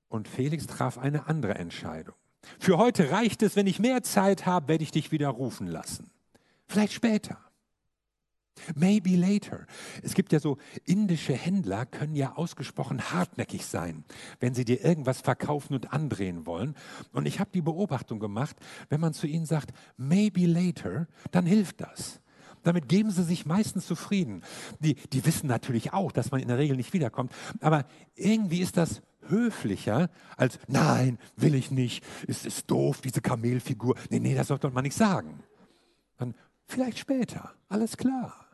Und 0.08 0.28
Felix 0.28 0.66
traf 0.66 0.98
eine 0.98 1.26
andere 1.26 1.54
Entscheidung. 1.54 2.14
Für 2.58 2.76
heute 2.76 3.10
reicht 3.10 3.42
es, 3.42 3.56
wenn 3.56 3.66
ich 3.66 3.78
mehr 3.78 4.02
Zeit 4.02 4.44
habe, 4.44 4.68
werde 4.68 4.84
ich 4.84 4.90
dich 4.90 5.10
wieder 5.10 5.30
rufen 5.30 5.66
lassen. 5.66 6.10
Vielleicht 6.66 6.92
später. 6.92 7.38
Maybe 8.74 9.16
later. 9.16 9.66
Es 10.02 10.12
gibt 10.12 10.32
ja 10.32 10.38
so 10.38 10.58
indische 10.84 11.32
Händler, 11.32 11.86
können 11.86 12.14
ja 12.14 12.36
ausgesprochen 12.36 13.10
hartnäckig 13.10 13.64
sein, 13.64 14.04
wenn 14.38 14.54
sie 14.54 14.66
dir 14.66 14.84
irgendwas 14.84 15.22
verkaufen 15.22 15.72
und 15.72 15.94
andrehen 15.94 16.44
wollen. 16.44 16.74
Und 17.12 17.24
ich 17.24 17.40
habe 17.40 17.50
die 17.54 17.62
Beobachtung 17.62 18.20
gemacht, 18.20 18.56
wenn 18.90 19.00
man 19.00 19.14
zu 19.14 19.26
ihnen 19.26 19.46
sagt, 19.46 19.72
maybe 19.96 20.44
later, 20.44 21.06
dann 21.30 21.46
hilft 21.46 21.80
das. 21.80 22.20
Damit 22.66 22.88
geben 22.88 23.12
sie 23.12 23.22
sich 23.22 23.46
meistens 23.46 23.86
zufrieden. 23.86 24.42
Die, 24.80 24.94
die 24.94 25.24
wissen 25.24 25.46
natürlich 25.46 25.92
auch, 25.92 26.10
dass 26.10 26.32
man 26.32 26.40
in 26.40 26.48
der 26.48 26.58
Regel 26.58 26.76
nicht 26.76 26.92
wiederkommt. 26.92 27.32
Aber 27.60 27.84
irgendwie 28.16 28.60
ist 28.60 28.76
das 28.76 29.02
höflicher 29.28 30.10
als, 30.36 30.58
nein, 30.66 31.18
will 31.36 31.54
ich 31.54 31.70
nicht, 31.70 32.04
es 32.26 32.44
ist 32.44 32.68
doof, 32.68 33.00
diese 33.02 33.20
Kamelfigur. 33.20 33.94
Nee, 34.10 34.18
nee, 34.18 34.34
das 34.34 34.48
sollte 34.48 34.68
man 34.70 34.82
nicht 34.82 34.96
sagen. 34.96 35.44
Dann, 36.16 36.34
vielleicht 36.66 36.98
später, 36.98 37.52
alles 37.68 37.96
klar. 37.96 38.45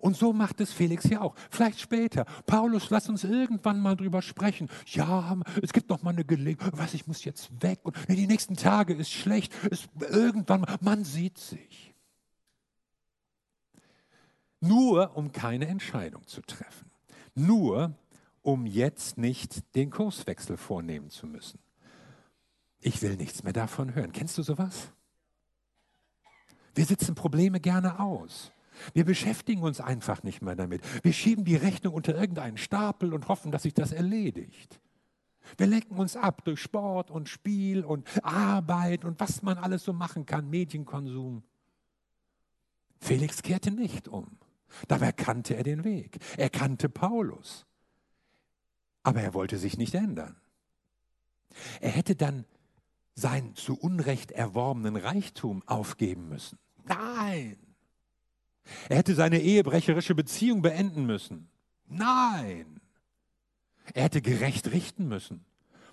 Und 0.00 0.16
so 0.16 0.32
macht 0.32 0.60
es 0.60 0.72
Felix 0.72 1.04
ja 1.04 1.20
auch. 1.20 1.34
Vielleicht 1.50 1.80
später. 1.80 2.24
Paulus, 2.46 2.90
lass 2.90 3.08
uns 3.08 3.22
irgendwann 3.22 3.80
mal 3.80 3.96
drüber 3.96 4.22
sprechen. 4.22 4.68
Ja, 4.86 5.36
es 5.62 5.72
gibt 5.72 5.90
noch 5.90 6.02
mal 6.02 6.10
eine 6.10 6.24
Gelegenheit. 6.24 6.72
Was, 6.76 6.94
ich 6.94 7.06
muss 7.06 7.24
jetzt 7.24 7.50
weg. 7.62 7.80
Und 7.82 7.96
die 8.08 8.26
nächsten 8.26 8.56
Tage 8.56 8.94
ist 8.94 9.10
schlecht. 9.10 9.52
Es, 9.70 9.88
irgendwann 10.00 10.64
man 10.80 11.04
sieht 11.04 11.38
sich. 11.38 11.94
Nur 14.60 15.16
um 15.16 15.32
keine 15.32 15.66
Entscheidung 15.66 16.26
zu 16.26 16.40
treffen. 16.42 16.90
Nur 17.34 17.94
um 18.42 18.66
jetzt 18.66 19.18
nicht 19.18 19.74
den 19.74 19.90
Kurswechsel 19.90 20.56
vornehmen 20.56 21.10
zu 21.10 21.26
müssen. 21.26 21.58
Ich 22.80 23.02
will 23.02 23.16
nichts 23.16 23.42
mehr 23.42 23.52
davon 23.52 23.94
hören. 23.94 24.12
Kennst 24.12 24.38
du 24.38 24.42
sowas? 24.42 24.90
Wir 26.74 26.86
sitzen 26.86 27.14
Probleme 27.14 27.60
gerne 27.60 28.00
aus. 28.00 28.52
Wir 28.94 29.04
beschäftigen 29.04 29.62
uns 29.62 29.80
einfach 29.80 30.22
nicht 30.22 30.42
mehr 30.42 30.56
damit. 30.56 30.82
Wir 31.04 31.12
schieben 31.12 31.44
die 31.44 31.56
Rechnung 31.56 31.94
unter 31.94 32.14
irgendeinen 32.14 32.56
Stapel 32.56 33.14
und 33.14 33.28
hoffen, 33.28 33.52
dass 33.52 33.62
sich 33.62 33.74
das 33.74 33.92
erledigt. 33.92 34.80
Wir 35.56 35.66
lenken 35.66 35.96
uns 35.96 36.16
ab 36.16 36.44
durch 36.44 36.60
Sport 36.60 37.10
und 37.10 37.28
Spiel 37.28 37.84
und 37.84 38.08
Arbeit 38.24 39.04
und 39.04 39.18
was 39.20 39.42
man 39.42 39.58
alles 39.58 39.84
so 39.84 39.92
machen 39.92 40.26
kann, 40.26 40.48
Medienkonsum. 40.48 41.42
Felix 43.00 43.42
kehrte 43.42 43.70
nicht 43.70 44.08
um. 44.08 44.38
Dabei 44.86 45.12
kannte 45.12 45.56
er 45.56 45.64
den 45.64 45.84
Weg. 45.84 46.18
Er 46.36 46.50
kannte 46.50 46.88
Paulus. 46.88 47.66
Aber 49.02 49.20
er 49.20 49.34
wollte 49.34 49.58
sich 49.58 49.78
nicht 49.78 49.94
ändern. 49.94 50.36
Er 51.80 51.90
hätte 51.90 52.14
dann 52.14 52.44
seinen 53.14 53.56
zu 53.56 53.78
Unrecht 53.78 54.30
erworbenen 54.30 54.96
Reichtum 54.96 55.62
aufgeben 55.66 56.28
müssen. 56.28 56.58
Nein. 56.84 57.56
Er 58.88 58.98
hätte 58.98 59.14
seine 59.14 59.40
ehebrecherische 59.40 60.14
Beziehung 60.14 60.62
beenden 60.62 61.06
müssen. 61.06 61.48
Nein. 61.88 62.80
Er 63.94 64.04
hätte 64.04 64.22
gerecht 64.22 64.70
richten 64.70 65.08
müssen. 65.08 65.44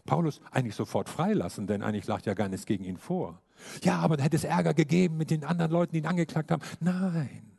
Paulus 0.06 0.42
eigentlich 0.52 0.76
sofort 0.76 1.10
freilassen, 1.10 1.68
denn 1.68 1.82
eigentlich 1.82 2.08
lag 2.08 2.26
ja 2.26 2.34
gar 2.34 2.48
nichts 2.48 2.66
gegen 2.66 2.84
ihn 2.84 2.98
vor. 2.98 3.42
Ja, 3.84 4.00
aber 4.00 4.18
da 4.18 4.24
hätte 4.24 4.38
es 4.38 4.44
Ärger 4.44 4.74
gegeben 4.74 5.18
mit 5.18 5.32
den 5.32 5.44
anderen 5.44 5.72
Leuten, 5.72 5.94
die 5.94 6.00
ihn 6.00 6.06
angeklagt 6.06 6.52
haben. 6.52 6.64
Nein. 6.80 7.58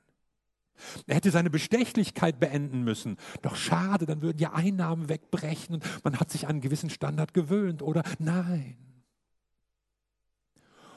Er 1.06 1.16
hätte 1.16 1.30
seine 1.30 1.50
Bestechlichkeit 1.50 2.38
beenden 2.38 2.84
müssen. 2.84 3.16
Doch 3.42 3.56
schade, 3.56 4.06
dann 4.06 4.22
würden 4.22 4.38
ja 4.38 4.52
Einnahmen 4.52 5.08
wegbrechen 5.08 5.74
und 5.74 6.04
man 6.04 6.18
hat 6.20 6.30
sich 6.30 6.44
an 6.44 6.50
einen 6.52 6.60
gewissen 6.60 6.90
Standard 6.90 7.34
gewöhnt, 7.34 7.82
oder? 7.82 8.02
Nein. 8.18 8.76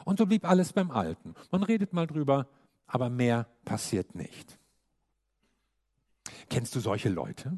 Und 0.05 0.17
so 0.17 0.25
blieb 0.25 0.47
alles 0.47 0.73
beim 0.73 0.91
Alten. 0.91 1.35
Man 1.51 1.63
redet 1.63 1.93
mal 1.93 2.07
drüber, 2.07 2.47
aber 2.91 3.09
mehr 3.09 3.47
passiert 3.63 4.15
nicht. 4.15 4.59
Kennst 6.49 6.75
du 6.75 6.81
solche 6.81 7.07
Leute? 7.07 7.57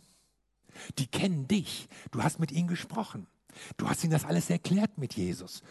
Die 0.99 1.07
kennen 1.07 1.47
dich. 1.47 1.89
Du 2.11 2.21
hast 2.21 2.39
mit 2.39 2.51
ihnen 2.51 2.67
gesprochen. 2.67 3.25
Du 3.77 3.89
hast 3.89 4.03
ihnen 4.03 4.13
das 4.13 4.25
alles 4.25 4.51
erklärt 4.51 4.99
mit 4.99 5.15
Jesus. 5.15 5.63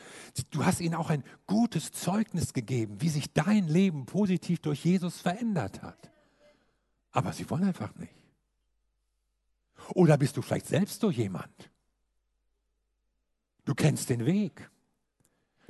Du 0.50 0.64
hast 0.64 0.80
ihnen 0.80 0.96
auch 0.96 1.10
ein 1.10 1.22
gutes 1.46 1.92
Zeugnis 1.92 2.54
gegeben, 2.54 3.00
wie 3.00 3.08
sich 3.08 3.32
dein 3.32 3.68
Leben 3.68 4.04
positiv 4.04 4.58
durch 4.58 4.84
Jesus 4.84 5.20
verändert 5.20 5.80
hat. 5.82 6.10
Aber 7.12 7.32
sie 7.32 7.48
wollen 7.48 7.64
einfach 7.64 7.94
nicht. 7.94 8.14
Oder 9.94 10.18
bist 10.18 10.36
du 10.36 10.42
vielleicht 10.42 10.66
selbst 10.66 11.00
so 11.00 11.10
jemand? 11.10 11.70
Du 13.64 13.74
kennst 13.74 14.10
den 14.10 14.26
Weg. 14.26 14.68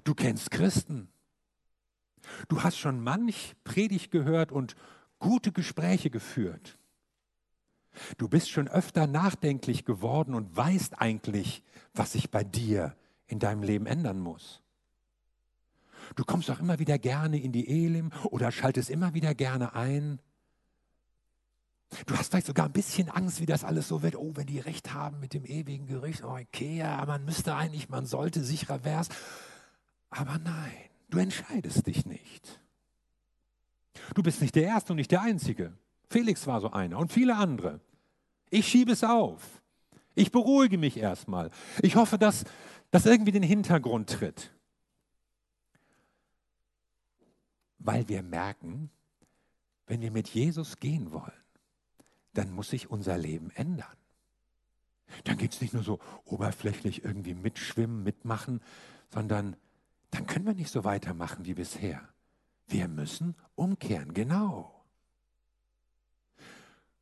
Du 0.02 0.14
kennst 0.14 0.50
Christen. 0.50 1.12
Du 2.48 2.62
hast 2.62 2.78
schon 2.78 3.02
manch 3.02 3.54
Predigt 3.64 4.10
gehört 4.10 4.52
und 4.52 4.76
gute 5.18 5.52
Gespräche 5.52 6.10
geführt. 6.10 6.78
Du 8.16 8.28
bist 8.28 8.50
schon 8.50 8.68
öfter 8.68 9.06
nachdenklich 9.06 9.84
geworden 9.84 10.34
und 10.34 10.56
weißt 10.56 11.00
eigentlich, 11.00 11.62
was 11.94 12.12
sich 12.12 12.30
bei 12.30 12.42
dir 12.42 12.96
in 13.26 13.38
deinem 13.38 13.62
Leben 13.62 13.86
ändern 13.86 14.18
muss. 14.18 14.62
Du 16.16 16.24
kommst 16.24 16.50
auch 16.50 16.60
immer 16.60 16.78
wieder 16.78 16.98
gerne 16.98 17.40
in 17.40 17.52
die 17.52 17.68
Elim 17.68 18.10
oder 18.24 18.50
schaltest 18.50 18.90
immer 18.90 19.14
wieder 19.14 19.34
gerne 19.34 19.74
ein. 19.74 20.20
Du 22.06 22.16
hast 22.16 22.30
vielleicht 22.30 22.46
sogar 22.46 22.66
ein 22.66 22.72
bisschen 22.72 23.10
Angst, 23.10 23.40
wie 23.40 23.46
das 23.46 23.64
alles 23.64 23.88
so 23.88 24.02
wird. 24.02 24.16
Oh, 24.16 24.32
wenn 24.34 24.46
die 24.46 24.60
Recht 24.60 24.94
haben 24.94 25.20
mit 25.20 25.34
dem 25.34 25.44
ewigen 25.44 25.86
Gericht. 25.86 26.24
Oh, 26.24 26.38
okay, 26.38 26.78
ja, 26.78 27.04
man 27.04 27.24
müsste 27.24 27.54
eigentlich, 27.54 27.90
man 27.90 28.06
sollte, 28.06 28.42
sicherer 28.42 28.84
wär's. 28.84 29.08
Aber 30.08 30.38
nein, 30.38 30.72
du 31.12 31.18
entscheidest 31.18 31.86
dich 31.86 32.06
nicht. 32.06 32.60
Du 34.14 34.22
bist 34.22 34.40
nicht 34.40 34.54
der 34.54 34.64
Erste 34.64 34.92
und 34.92 34.96
nicht 34.96 35.10
der 35.10 35.22
Einzige. 35.22 35.76
Felix 36.10 36.46
war 36.46 36.60
so 36.60 36.70
einer 36.70 36.98
und 36.98 37.12
viele 37.12 37.36
andere. 37.36 37.80
Ich 38.50 38.66
schiebe 38.68 38.92
es 38.92 39.04
auf. 39.04 39.62
Ich 40.14 40.32
beruhige 40.32 40.78
mich 40.78 40.96
erstmal. 40.96 41.50
Ich 41.80 41.96
hoffe, 41.96 42.18
dass 42.18 42.44
das 42.90 43.06
irgendwie 43.06 43.32
den 43.32 43.42
Hintergrund 43.42 44.10
tritt. 44.10 44.52
Weil 47.78 48.08
wir 48.08 48.22
merken, 48.22 48.90
wenn 49.86 50.00
wir 50.00 50.10
mit 50.10 50.28
Jesus 50.28 50.76
gehen 50.76 51.12
wollen, 51.12 51.32
dann 52.34 52.52
muss 52.52 52.70
sich 52.70 52.90
unser 52.90 53.18
Leben 53.18 53.50
ändern. 53.50 53.96
Dann 55.24 55.36
geht 55.36 55.52
es 55.52 55.60
nicht 55.60 55.74
nur 55.74 55.82
so 55.82 55.98
oberflächlich 56.24 57.04
irgendwie 57.04 57.34
mitschwimmen, 57.34 58.02
mitmachen, 58.02 58.60
sondern 59.10 59.56
dann 60.12 60.26
können 60.26 60.46
wir 60.46 60.54
nicht 60.54 60.70
so 60.70 60.84
weitermachen 60.84 61.46
wie 61.46 61.54
bisher. 61.54 62.06
Wir 62.68 62.86
müssen 62.86 63.34
umkehren, 63.54 64.14
genau. 64.14 64.84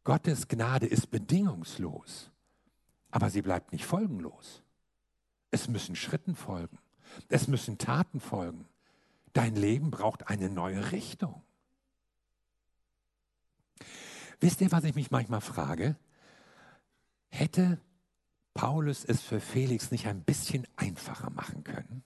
Gottes 0.05 0.49
Gnade 0.49 0.87
ist 0.87 1.11
bedingungslos, 1.11 2.31
aber 3.11 3.29
sie 3.29 3.43
bleibt 3.43 3.73
nicht 3.73 3.85
folgenlos. 3.85 4.63
Es 5.51 5.69
müssen 5.69 5.97
Schritten 5.97 6.37
folgen, 6.37 6.79
es 7.29 7.49
müssen 7.49 7.79
Taten 7.79 8.21
folgen. 8.21 8.67
Dein 9.33 9.57
Leben 9.57 9.91
braucht 9.91 10.29
eine 10.29 10.49
neue 10.49 10.93
Richtung. 10.93 11.43
Wisst 14.41 14.61
ihr, 14.61 14.73
was 14.73 14.85
ich 14.85 14.95
mich 14.95 15.11
manchmal 15.11 15.41
frage? 15.41 15.97
Hätte 17.29 17.81
Paulus 18.55 19.05
es 19.05 19.21
für 19.21 19.41
Felix 19.41 19.91
nicht 19.91 20.07
ein 20.07 20.23
bisschen 20.23 20.67
einfacher 20.77 21.31
machen 21.31 21.65
können? 21.65 22.03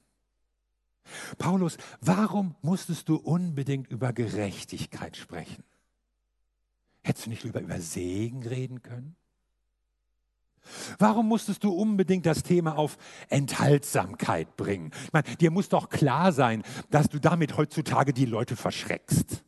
Paulus, 1.38 1.76
warum 2.00 2.54
musstest 2.62 3.08
du 3.08 3.16
unbedingt 3.16 3.88
über 3.88 4.12
Gerechtigkeit 4.12 5.16
sprechen? 5.16 5.64
Hättest 7.02 7.26
du 7.26 7.30
nicht 7.30 7.44
lieber 7.44 7.60
über 7.60 7.80
Segen 7.80 8.42
reden 8.42 8.82
können? 8.82 9.16
Warum 10.98 11.28
musstest 11.28 11.62
du 11.64 11.70
unbedingt 11.72 12.24
das 12.24 12.42
Thema 12.42 12.78
auf 12.78 12.96
Enthaltsamkeit 13.28 14.56
bringen? 14.56 14.92
Ich 15.04 15.12
meine, 15.12 15.36
dir 15.36 15.50
muss 15.50 15.68
doch 15.68 15.90
klar 15.90 16.32
sein, 16.32 16.62
dass 16.90 17.08
du 17.08 17.20
damit 17.20 17.56
heutzutage 17.56 18.14
die 18.14 18.24
Leute 18.24 18.56
verschreckst. 18.56 19.44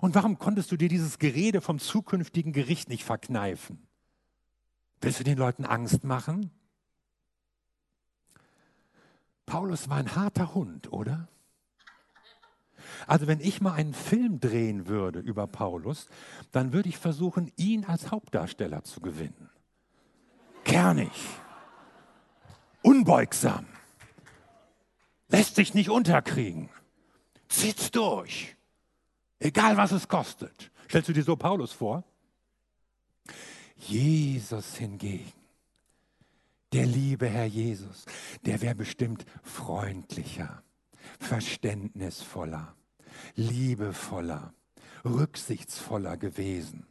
Und 0.00 0.14
warum 0.14 0.38
konntest 0.38 0.72
du 0.72 0.76
dir 0.76 0.88
dieses 0.88 1.18
Gerede 1.18 1.60
vom 1.60 1.78
zukünftigen 1.78 2.52
Gericht 2.52 2.88
nicht 2.88 3.04
verkneifen? 3.04 3.86
Willst 5.00 5.20
du 5.20 5.24
den 5.24 5.38
Leuten 5.38 5.66
Angst 5.66 6.04
machen? 6.04 6.50
Paulus 9.46 9.88
war 9.88 9.98
ein 9.98 10.14
harter 10.14 10.54
Hund, 10.54 10.92
oder? 10.92 11.28
Also 13.06 13.26
wenn 13.26 13.40
ich 13.40 13.60
mal 13.60 13.72
einen 13.72 13.94
Film 13.94 14.40
drehen 14.40 14.86
würde 14.86 15.18
über 15.18 15.46
Paulus, 15.46 16.08
dann 16.52 16.72
würde 16.72 16.88
ich 16.88 16.98
versuchen, 16.98 17.52
ihn 17.56 17.84
als 17.84 18.10
Hauptdarsteller 18.10 18.84
zu 18.84 19.00
gewinnen. 19.00 19.50
Kernig, 20.64 21.12
unbeugsam, 22.82 23.66
lässt 25.28 25.56
sich 25.56 25.74
nicht 25.74 25.90
unterkriegen, 25.90 26.70
zieht's 27.48 27.90
durch, 27.90 28.56
egal 29.38 29.76
was 29.76 29.92
es 29.92 30.08
kostet. 30.08 30.70
Stellst 30.88 31.08
du 31.08 31.12
dir 31.12 31.24
so 31.24 31.36
Paulus 31.36 31.72
vor? 31.72 32.04
Jesus 33.76 34.76
hingegen, 34.76 35.32
der 36.74 36.86
liebe 36.86 37.28
Herr 37.28 37.46
Jesus, 37.46 38.04
der 38.44 38.60
wäre 38.60 38.74
bestimmt 38.74 39.24
freundlicher, 39.44 40.64
verständnisvoller, 41.20 42.74
liebevoller, 43.36 44.52
rücksichtsvoller 45.04 46.16
gewesen. 46.16 46.86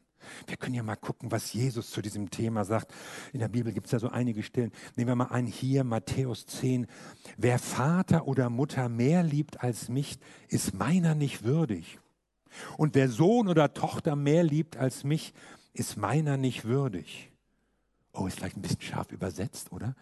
Wir 0.48 0.56
können 0.56 0.76
ja 0.76 0.84
mal 0.84 0.96
gucken, 0.96 1.34
was 1.34 1.52
Jesus 1.52 1.92
zu 1.92 2.02
diesem 2.02 2.30
Thema 2.30 2.64
sagt. 2.64 2.94
In 3.34 3.42
der 3.42 3.50
Bibel 3.50 3.74
gibt 3.74 3.88
es 3.88 3.92
ja 3.92 4.00
so 4.00 4.08
einige 4.08 4.42
Stellen. 4.42 4.72
Nehmen 4.96 5.10
wir 5.10 5.16
mal 5.18 5.32
ein 5.32 5.48
hier, 5.48 5.84
Matthäus 5.84 6.46
10. 6.46 6.88
Wer 7.36 7.60
Vater 7.60 8.26
oder 8.26 8.50
Mutter 8.50 8.88
mehr 8.88 9.22
liebt 9.22 9.62
als 9.62 9.90
mich, 9.90 10.18
ist 10.48 10.74
meiner 10.74 11.14
nicht 11.14 11.44
würdig. 11.44 12.00
Und 12.78 12.96
wer 12.96 13.10
Sohn 13.10 13.50
oder 13.50 13.74
Tochter 13.74 14.16
mehr 14.16 14.44
liebt 14.44 14.78
als 14.78 15.04
mich, 15.04 15.34
ist 15.74 15.98
meiner 15.98 16.38
nicht 16.38 16.64
würdig. 16.64 17.33
Oh, 18.14 18.28
ist 18.28 18.38
vielleicht 18.38 18.58
ein 18.58 18.62
bisschen 18.62 18.82
scharf 18.82 19.12
übersetzt, 19.12 19.72
oder? 19.72 19.96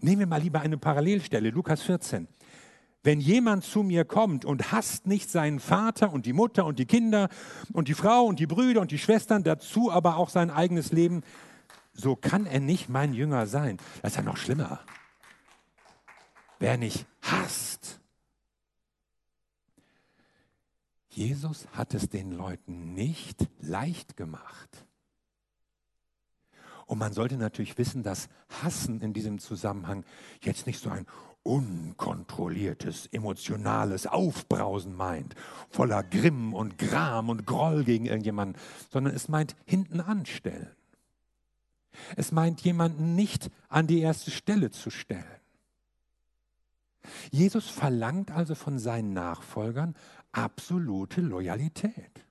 Nehmen 0.00 0.20
wir 0.20 0.26
mal 0.28 0.40
lieber 0.40 0.60
eine 0.60 0.78
Parallelstelle, 0.78 1.50
Lukas 1.50 1.82
14. 1.82 2.28
Wenn 3.02 3.20
jemand 3.20 3.64
zu 3.64 3.82
mir 3.82 4.04
kommt 4.04 4.44
und 4.44 4.70
hasst 4.70 5.06
nicht 5.06 5.30
seinen 5.30 5.58
Vater 5.58 6.12
und 6.12 6.24
die 6.24 6.32
Mutter 6.32 6.64
und 6.64 6.78
die 6.78 6.86
Kinder 6.86 7.28
und 7.72 7.88
die 7.88 7.94
Frau 7.94 8.24
und 8.24 8.38
die 8.38 8.46
Brüder 8.46 8.80
und 8.80 8.90
die 8.90 8.98
Schwestern, 8.98 9.42
dazu 9.42 9.90
aber 9.90 10.16
auch 10.16 10.28
sein 10.28 10.50
eigenes 10.50 10.92
Leben, 10.92 11.22
so 11.92 12.14
kann 12.14 12.46
er 12.46 12.60
nicht 12.60 12.88
mein 12.88 13.12
Jünger 13.12 13.46
sein. 13.46 13.78
Das 14.02 14.12
ist 14.12 14.16
ja 14.16 14.22
noch 14.22 14.36
schlimmer. 14.36 14.80
Wer 16.60 16.76
nicht 16.76 17.06
hasst. 17.22 18.00
Jesus 21.08 21.66
hat 21.72 21.94
es 21.94 22.08
den 22.08 22.30
Leuten 22.30 22.94
nicht 22.94 23.48
leicht 23.60 24.16
gemacht. 24.16 24.87
Und 26.88 26.98
man 26.98 27.12
sollte 27.12 27.36
natürlich 27.36 27.76
wissen, 27.76 28.02
dass 28.02 28.30
Hassen 28.62 29.02
in 29.02 29.12
diesem 29.12 29.38
Zusammenhang 29.38 30.04
jetzt 30.40 30.66
nicht 30.66 30.80
so 30.80 30.88
ein 30.88 31.06
unkontrolliertes, 31.42 33.06
emotionales 33.12 34.06
Aufbrausen 34.06 34.94
meint, 34.96 35.34
voller 35.68 36.02
Grimm 36.02 36.54
und 36.54 36.78
Gram 36.78 37.28
und 37.28 37.46
Groll 37.46 37.84
gegen 37.84 38.06
irgendjemanden, 38.06 38.60
sondern 38.90 39.14
es 39.14 39.28
meint 39.28 39.54
hinten 39.66 40.00
anstellen. 40.00 40.70
Es 42.16 42.32
meint 42.32 42.62
jemanden 42.62 43.14
nicht 43.14 43.50
an 43.68 43.86
die 43.86 44.00
erste 44.00 44.30
Stelle 44.30 44.70
zu 44.70 44.88
stellen. 44.88 45.24
Jesus 47.30 47.68
verlangt 47.68 48.30
also 48.30 48.54
von 48.54 48.78
seinen 48.78 49.12
Nachfolgern 49.12 49.94
absolute 50.32 51.20
Loyalität. 51.20 52.24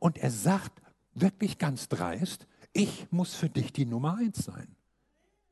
Und 0.00 0.18
er 0.18 0.32
sagt 0.32 0.82
wirklich 1.14 1.58
ganz 1.58 1.88
dreist, 1.88 2.48
ich 2.78 3.10
muss 3.10 3.34
für 3.34 3.48
dich 3.48 3.72
die 3.72 3.86
Nummer 3.86 4.16
eins 4.16 4.44
sein. 4.44 4.76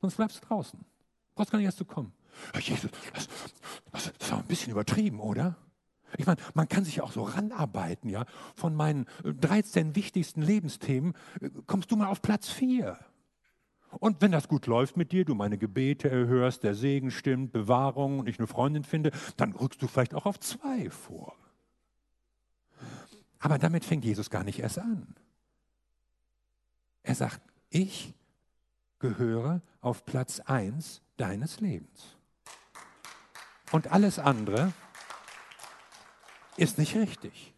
Sonst 0.01 0.17
bleibst 0.17 0.43
du 0.43 0.47
draußen. 0.47 0.79
Brauchst 1.35 1.51
gar 1.51 1.59
nicht 1.59 1.67
erst 1.67 1.79
zu 1.79 1.85
kommen. 1.85 2.13
Ja, 2.55 2.61
Jesus, 2.61 2.91
das, 3.13 3.29
das, 3.91 4.13
das 4.19 4.31
war 4.31 4.39
ein 4.39 4.47
bisschen 4.47 4.71
übertrieben, 4.71 5.21
oder? 5.21 5.57
Ich 6.19 6.27
meine, 6.27 6.41
man 6.55 6.69
kann 6.69 6.85
sich 6.85 7.01
auch 7.01 7.11
so 7.11 7.25
ranarbeiten, 7.25 8.09
ja. 8.09 8.27
Von 8.55 8.75
meinen 8.75 9.07
13 9.25 9.97
wichtigsten 9.97 10.41
Lebensthemen 10.41 11.15
äh, 11.41 11.51
kommst 11.67 11.91
du 11.91 11.97
mal 11.97 12.07
auf 12.07 12.23
Platz 12.23 12.49
4. 12.49 12.97
Und 13.99 14.21
wenn 14.21 14.31
das 14.31 14.47
gut 14.47 14.67
läuft 14.67 14.97
mit 14.97 15.11
dir, 15.11 15.25
du 15.25 15.35
meine 15.35 15.59
Gebete 15.59 16.09
erhörst, 16.09 16.63
der 16.63 16.75
Segen 16.75 17.11
stimmt, 17.11 17.53
Bewahrung 17.53 18.21
und 18.21 18.29
ich 18.29 18.39
eine 18.39 18.47
Freundin 18.47 18.85
finde, 18.85 19.11
dann 19.37 19.53
rückst 19.53 19.83
du 19.83 19.89
vielleicht 19.89 20.15
auch 20.15 20.27
auf 20.27 20.39
zwei 20.39 20.91
vor. 20.91 21.35
Aber 23.41 23.59
damit 23.59 23.85
fängt 23.85 24.05
Jesus 24.05 24.31
gar 24.31 24.45
nicht 24.45 24.61
erst 24.61 24.79
an. 24.79 25.15
Er 27.07 27.15
sagt, 27.15 27.41
ich 27.71 28.13
gehöre 28.99 29.63
auf 29.81 30.05
Platz 30.05 30.41
1 30.41 31.03
deines 31.17 31.61
Lebens. 31.61 32.17
Und 33.71 33.93
alles 33.93 34.19
andere 34.19 34.73
ist 36.57 36.79
nicht 36.79 36.97
richtig. 36.97 37.55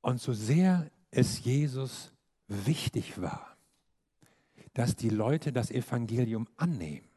Und 0.00 0.20
so 0.20 0.32
sehr 0.32 0.90
es 1.12 1.44
Jesus 1.44 2.10
wichtig 2.48 3.22
war, 3.22 3.56
dass 4.74 4.96
die 4.96 5.10
Leute 5.10 5.52
das 5.52 5.70
Evangelium 5.70 6.48
annehmen, 6.56 7.08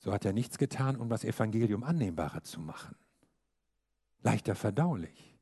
so 0.00 0.12
hat 0.12 0.24
er 0.24 0.32
nichts 0.32 0.58
getan, 0.58 0.96
um 0.96 1.08
das 1.08 1.22
Evangelium 1.22 1.84
annehmbarer 1.84 2.42
zu 2.42 2.58
machen. 2.58 2.96
Leichter 4.22 4.54
verdaulich. 4.54 5.36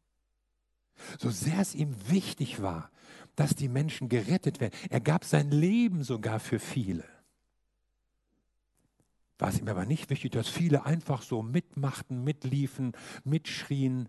So 1.18 1.30
sehr 1.30 1.60
es 1.60 1.74
ihm 1.74 1.94
wichtig 2.08 2.62
war, 2.62 2.90
dass 3.34 3.54
die 3.54 3.68
Menschen 3.68 4.08
gerettet 4.08 4.60
werden. 4.60 4.74
Er 4.90 5.00
gab 5.00 5.24
sein 5.24 5.50
Leben 5.50 6.02
sogar 6.02 6.40
für 6.40 6.58
viele. 6.58 7.04
War 9.38 9.50
es 9.50 9.60
ihm 9.60 9.68
aber 9.68 9.84
nicht 9.84 10.08
wichtig, 10.08 10.32
dass 10.32 10.48
viele 10.48 10.86
einfach 10.86 11.20
so 11.22 11.42
mitmachten, 11.42 12.24
mitliefen, 12.24 12.92
mitschrien, 13.24 14.08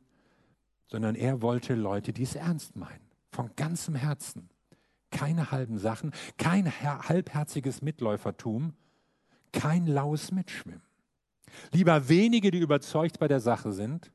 sondern 0.87 1.15
er 1.15 1.41
wollte 1.41 1.75
Leute, 1.75 2.13
die 2.13 2.23
es 2.23 2.35
ernst 2.35 2.77
meinen, 2.77 3.05
von 3.31 3.51
ganzem 3.57 3.95
Herzen. 3.95 4.49
Keine 5.11 5.51
halben 5.51 5.77
Sachen, 5.77 6.11
kein 6.37 6.69
halbherziges 6.71 7.81
Mitläufertum, 7.81 8.73
kein 9.51 9.87
laues 9.87 10.31
Mitschwimmen. 10.31 10.81
Lieber 11.71 12.09
wenige, 12.09 12.51
die 12.51 12.59
überzeugt 12.59 13.19
bei 13.19 13.27
der 13.27 13.39
Sache 13.39 13.71
sind, 13.71 14.11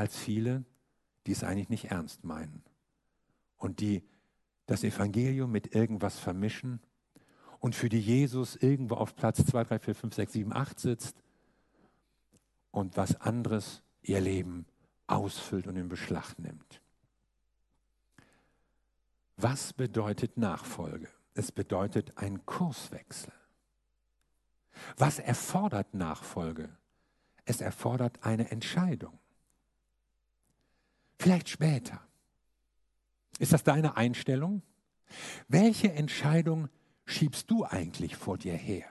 als 0.00 0.16
viele, 0.16 0.64
die 1.26 1.32
es 1.32 1.44
eigentlich 1.44 1.68
nicht 1.68 1.90
ernst 1.90 2.24
meinen 2.24 2.62
und 3.58 3.80
die 3.80 4.02
das 4.64 4.82
Evangelium 4.82 5.52
mit 5.52 5.74
irgendwas 5.74 6.18
vermischen 6.18 6.80
und 7.58 7.74
für 7.74 7.90
die 7.90 8.00
Jesus 8.00 8.56
irgendwo 8.56 8.94
auf 8.94 9.14
Platz 9.14 9.44
2, 9.44 9.64
3, 9.64 9.78
4, 9.78 9.94
5, 9.94 10.14
6, 10.14 10.32
7, 10.32 10.52
8 10.54 10.80
sitzt 10.80 11.22
und 12.70 12.96
was 12.96 13.20
anderes 13.20 13.82
ihr 14.00 14.22
Leben 14.22 14.64
ausfüllt 15.06 15.66
und 15.66 15.76
in 15.76 15.90
Beschlag 15.90 16.38
nimmt. 16.38 16.80
Was 19.36 19.74
bedeutet 19.74 20.38
Nachfolge? 20.38 21.08
Es 21.34 21.52
bedeutet 21.52 22.16
ein 22.16 22.46
Kurswechsel. 22.46 23.34
Was 24.96 25.18
erfordert 25.18 25.92
Nachfolge? 25.92 26.70
Es 27.44 27.60
erfordert 27.60 28.24
eine 28.24 28.50
Entscheidung. 28.50 29.18
Vielleicht 31.20 31.50
später. 31.50 32.00
Ist 33.38 33.52
das 33.52 33.62
deine 33.62 33.98
Einstellung? 33.98 34.62
Welche 35.48 35.92
Entscheidung 35.92 36.70
schiebst 37.04 37.50
du 37.50 37.66
eigentlich 37.66 38.16
vor 38.16 38.38
dir 38.38 38.54
her? 38.54 38.90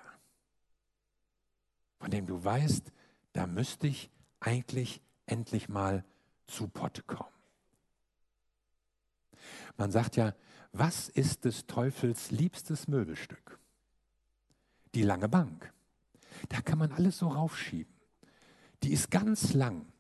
Von 1.98 2.12
dem 2.12 2.28
du 2.28 2.44
weißt, 2.44 2.92
da 3.34 3.48
müsste 3.48 3.88
ich 3.88 4.12
eigentlich 4.42 5.02
endlich 5.26 5.70
mal 5.70 6.06
zu 6.46 6.68
Potte 6.68 7.02
kommen. 7.02 7.34
Man 9.78 9.92
sagt 9.92 10.16
ja, 10.16 10.36
was 10.72 11.10
ist 11.10 11.46
des 11.46 11.66
Teufels 11.66 12.30
liebstes 12.30 12.88
Möbelstück? 12.88 13.58
Die 14.94 15.02
lange 15.02 15.30
Bank. 15.30 15.74
Da 16.50 16.62
kann 16.62 16.78
man 16.78 16.92
alles 16.92 17.18
so 17.18 17.30
raufschieben. 17.30 17.96
Die 18.84 18.94
ist 18.94 19.10
ganz 19.10 19.54
lang. 19.54 19.92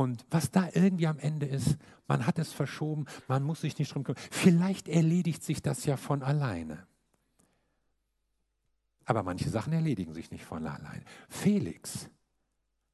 Und 0.00 0.24
was 0.30 0.50
da 0.50 0.66
irgendwie 0.72 1.06
am 1.06 1.18
Ende 1.18 1.44
ist, 1.44 1.76
man 2.08 2.26
hat 2.26 2.38
es 2.38 2.54
verschoben, 2.54 3.04
man 3.28 3.42
muss 3.42 3.60
sich 3.60 3.78
nicht 3.78 3.92
drum 3.94 4.02
kümmern. 4.02 4.22
Vielleicht 4.30 4.88
erledigt 4.88 5.44
sich 5.44 5.60
das 5.60 5.84
ja 5.84 5.98
von 5.98 6.22
alleine. 6.22 6.86
Aber 9.04 9.22
manche 9.22 9.50
Sachen 9.50 9.74
erledigen 9.74 10.14
sich 10.14 10.30
nicht 10.30 10.46
von 10.46 10.66
alleine. 10.66 11.04
Felix 11.28 12.08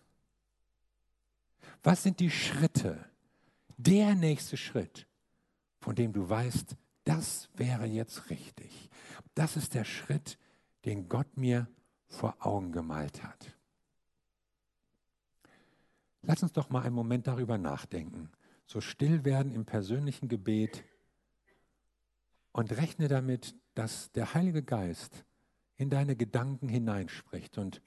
Was 1.84 2.02
sind 2.02 2.22
die 2.22 2.32
Schritte, 2.32 3.06
der 3.76 4.16
nächste 4.16 4.56
Schritt, 4.56 5.06
von 5.82 5.96
dem 5.96 6.14
du 6.14 6.30
weißt, 6.30 6.78
das 7.04 7.50
wäre 7.56 7.86
jetzt 7.86 8.30
richtig. 8.30 8.90
Das 9.36 9.58
ist 9.58 9.74
der 9.74 9.84
Schritt, 9.84 10.38
den 10.86 11.10
Gott 11.10 11.38
mir 11.38 11.68
vor 12.08 12.36
Augen 12.40 12.72
gemalt 12.72 13.24
hat. 13.24 13.58
Lass 16.22 16.42
uns 16.42 16.54
doch 16.54 16.70
mal 16.70 16.84
einen 16.84 16.96
Moment 16.96 17.28
darüber 17.28 17.58
nachdenken. 17.58 18.32
So 18.66 18.80
still 18.80 19.26
werden 19.26 19.52
im 19.52 19.66
persönlichen 19.66 20.30
Gebet 20.30 20.84
und 22.54 22.72
rechne 22.78 23.08
damit, 23.08 23.56
dass 23.76 24.12
der 24.12 24.34
Heilige 24.34 24.64
Geist 24.64 25.26
in 25.76 25.90
deine 25.90 26.16
Gedanken 26.16 26.70
hineinspricht 26.70 27.58
und 27.58 27.82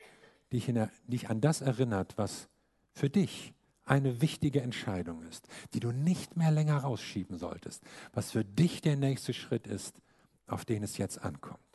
dich, 0.52 0.68
in, 0.68 0.88
dich 1.06 1.30
an 1.30 1.40
das 1.40 1.60
erinnert, 1.60 2.18
was 2.18 2.48
für 2.92 3.08
dich 3.08 3.54
eine 3.86 4.20
wichtige 4.20 4.60
Entscheidung 4.60 5.22
ist, 5.22 5.48
die 5.72 5.80
du 5.80 5.92
nicht 5.92 6.36
mehr 6.36 6.50
länger 6.50 6.78
rausschieben 6.78 7.38
solltest, 7.38 7.82
was 8.12 8.32
für 8.32 8.44
dich 8.44 8.82
der 8.82 8.96
nächste 8.96 9.32
Schritt 9.32 9.66
ist, 9.66 10.00
auf 10.46 10.64
den 10.64 10.82
es 10.82 10.98
jetzt 10.98 11.22
ankommt. 11.22 11.65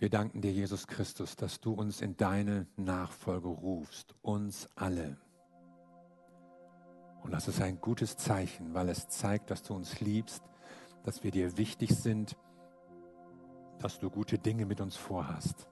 Wir 0.00 0.08
danken 0.08 0.40
dir, 0.40 0.50
Jesus 0.50 0.86
Christus, 0.86 1.36
dass 1.36 1.60
du 1.60 1.74
uns 1.74 2.00
in 2.00 2.16
deine 2.16 2.66
Nachfolge 2.78 3.48
rufst, 3.48 4.14
uns 4.22 4.66
alle. 4.74 5.18
Und 7.22 7.32
das 7.32 7.48
ist 7.48 7.60
ein 7.60 7.82
gutes 7.82 8.16
Zeichen, 8.16 8.72
weil 8.72 8.88
es 8.88 9.08
zeigt, 9.08 9.50
dass 9.50 9.62
du 9.62 9.74
uns 9.74 10.00
liebst, 10.00 10.42
dass 11.02 11.22
wir 11.22 11.30
dir 11.30 11.58
wichtig 11.58 11.90
sind, 11.90 12.34
dass 13.78 13.98
du 13.98 14.08
gute 14.08 14.38
Dinge 14.38 14.64
mit 14.64 14.80
uns 14.80 14.96
vorhast. 14.96 15.68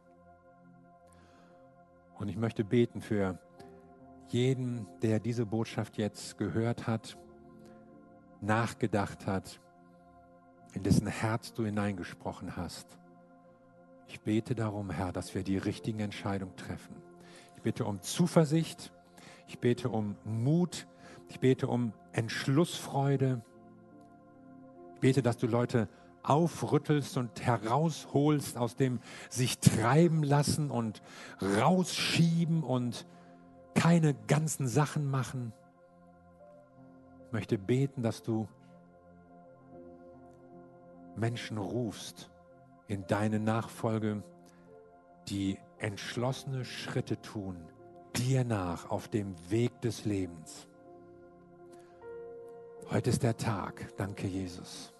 Und 2.19 2.29
ich 2.29 2.37
möchte 2.37 2.64
beten 2.64 3.01
für 3.01 3.38
jeden, 4.27 4.87
der 5.01 5.21
diese 5.21 5.47
Botschaft 5.47 5.97
jetzt 5.97 6.37
gehört 6.37 6.87
hat, 6.87 7.17
nachgedacht 8.43 9.27
hat, 9.27 9.59
in 10.75 10.83
dessen 10.83 11.07
Herz 11.07 11.55
du 11.55 11.64
hineingesprochen 11.64 12.57
hast. 12.57 12.99
Ich 14.09 14.23
bete 14.23 14.55
darum, 14.55 14.90
Herr, 14.90 15.12
dass 15.12 15.35
wir 15.35 15.44
die 15.44 15.59
richtigen 15.59 16.01
Entscheidungen 16.01 16.57
treffen. 16.57 16.97
Ich 17.57 17.62
bete 17.62 17.85
um 17.85 18.01
Zuversicht, 18.01 18.90
ich 19.47 19.59
bete 19.59 19.90
um 19.90 20.16
Mut, 20.25 20.87
ich 21.29 21.40
bete 21.40 21.68
um 21.68 21.92
Entschlussfreude. 22.12 23.42
Ich 24.94 25.01
bete, 25.01 25.23
dass 25.23 25.37
du 25.37 25.47
Leute 25.47 25.88
aufrüttelst 26.23 27.18
und 27.18 27.40
herausholst 27.42 28.57
aus 28.57 28.77
dem 28.77 29.01
sich 29.29 29.59
treiben 29.59 30.23
lassen 30.23 30.71
und 30.71 31.03
rausschieben 31.42 32.62
und 32.62 33.07
keine 33.75 34.14
ganzen 34.27 34.66
Sachen 34.68 35.09
machen. 35.11 35.53
Ich 37.27 37.33
möchte 37.33 37.59
beten, 37.59 38.03
dass 38.03 38.23
du 38.23 38.49
Menschen 41.14 41.59
rufst 41.59 42.31
in 42.88 43.07
deine 43.07 43.38
Nachfolge, 43.38 44.22
die 45.29 45.59
entschlossene 45.79 46.64
Schritte 46.64 47.20
tun, 47.20 47.57
dir 48.16 48.44
nach 48.44 48.90
auf 48.90 49.09
dem 49.09 49.37
Weg 49.51 49.81
des 49.83 50.05
Lebens. 50.05 50.66
Heute 52.90 53.11
ist 53.11 53.22
der 53.22 53.37
Tag. 53.37 53.94
Danke, 53.96 54.27
Jesus. 54.27 54.94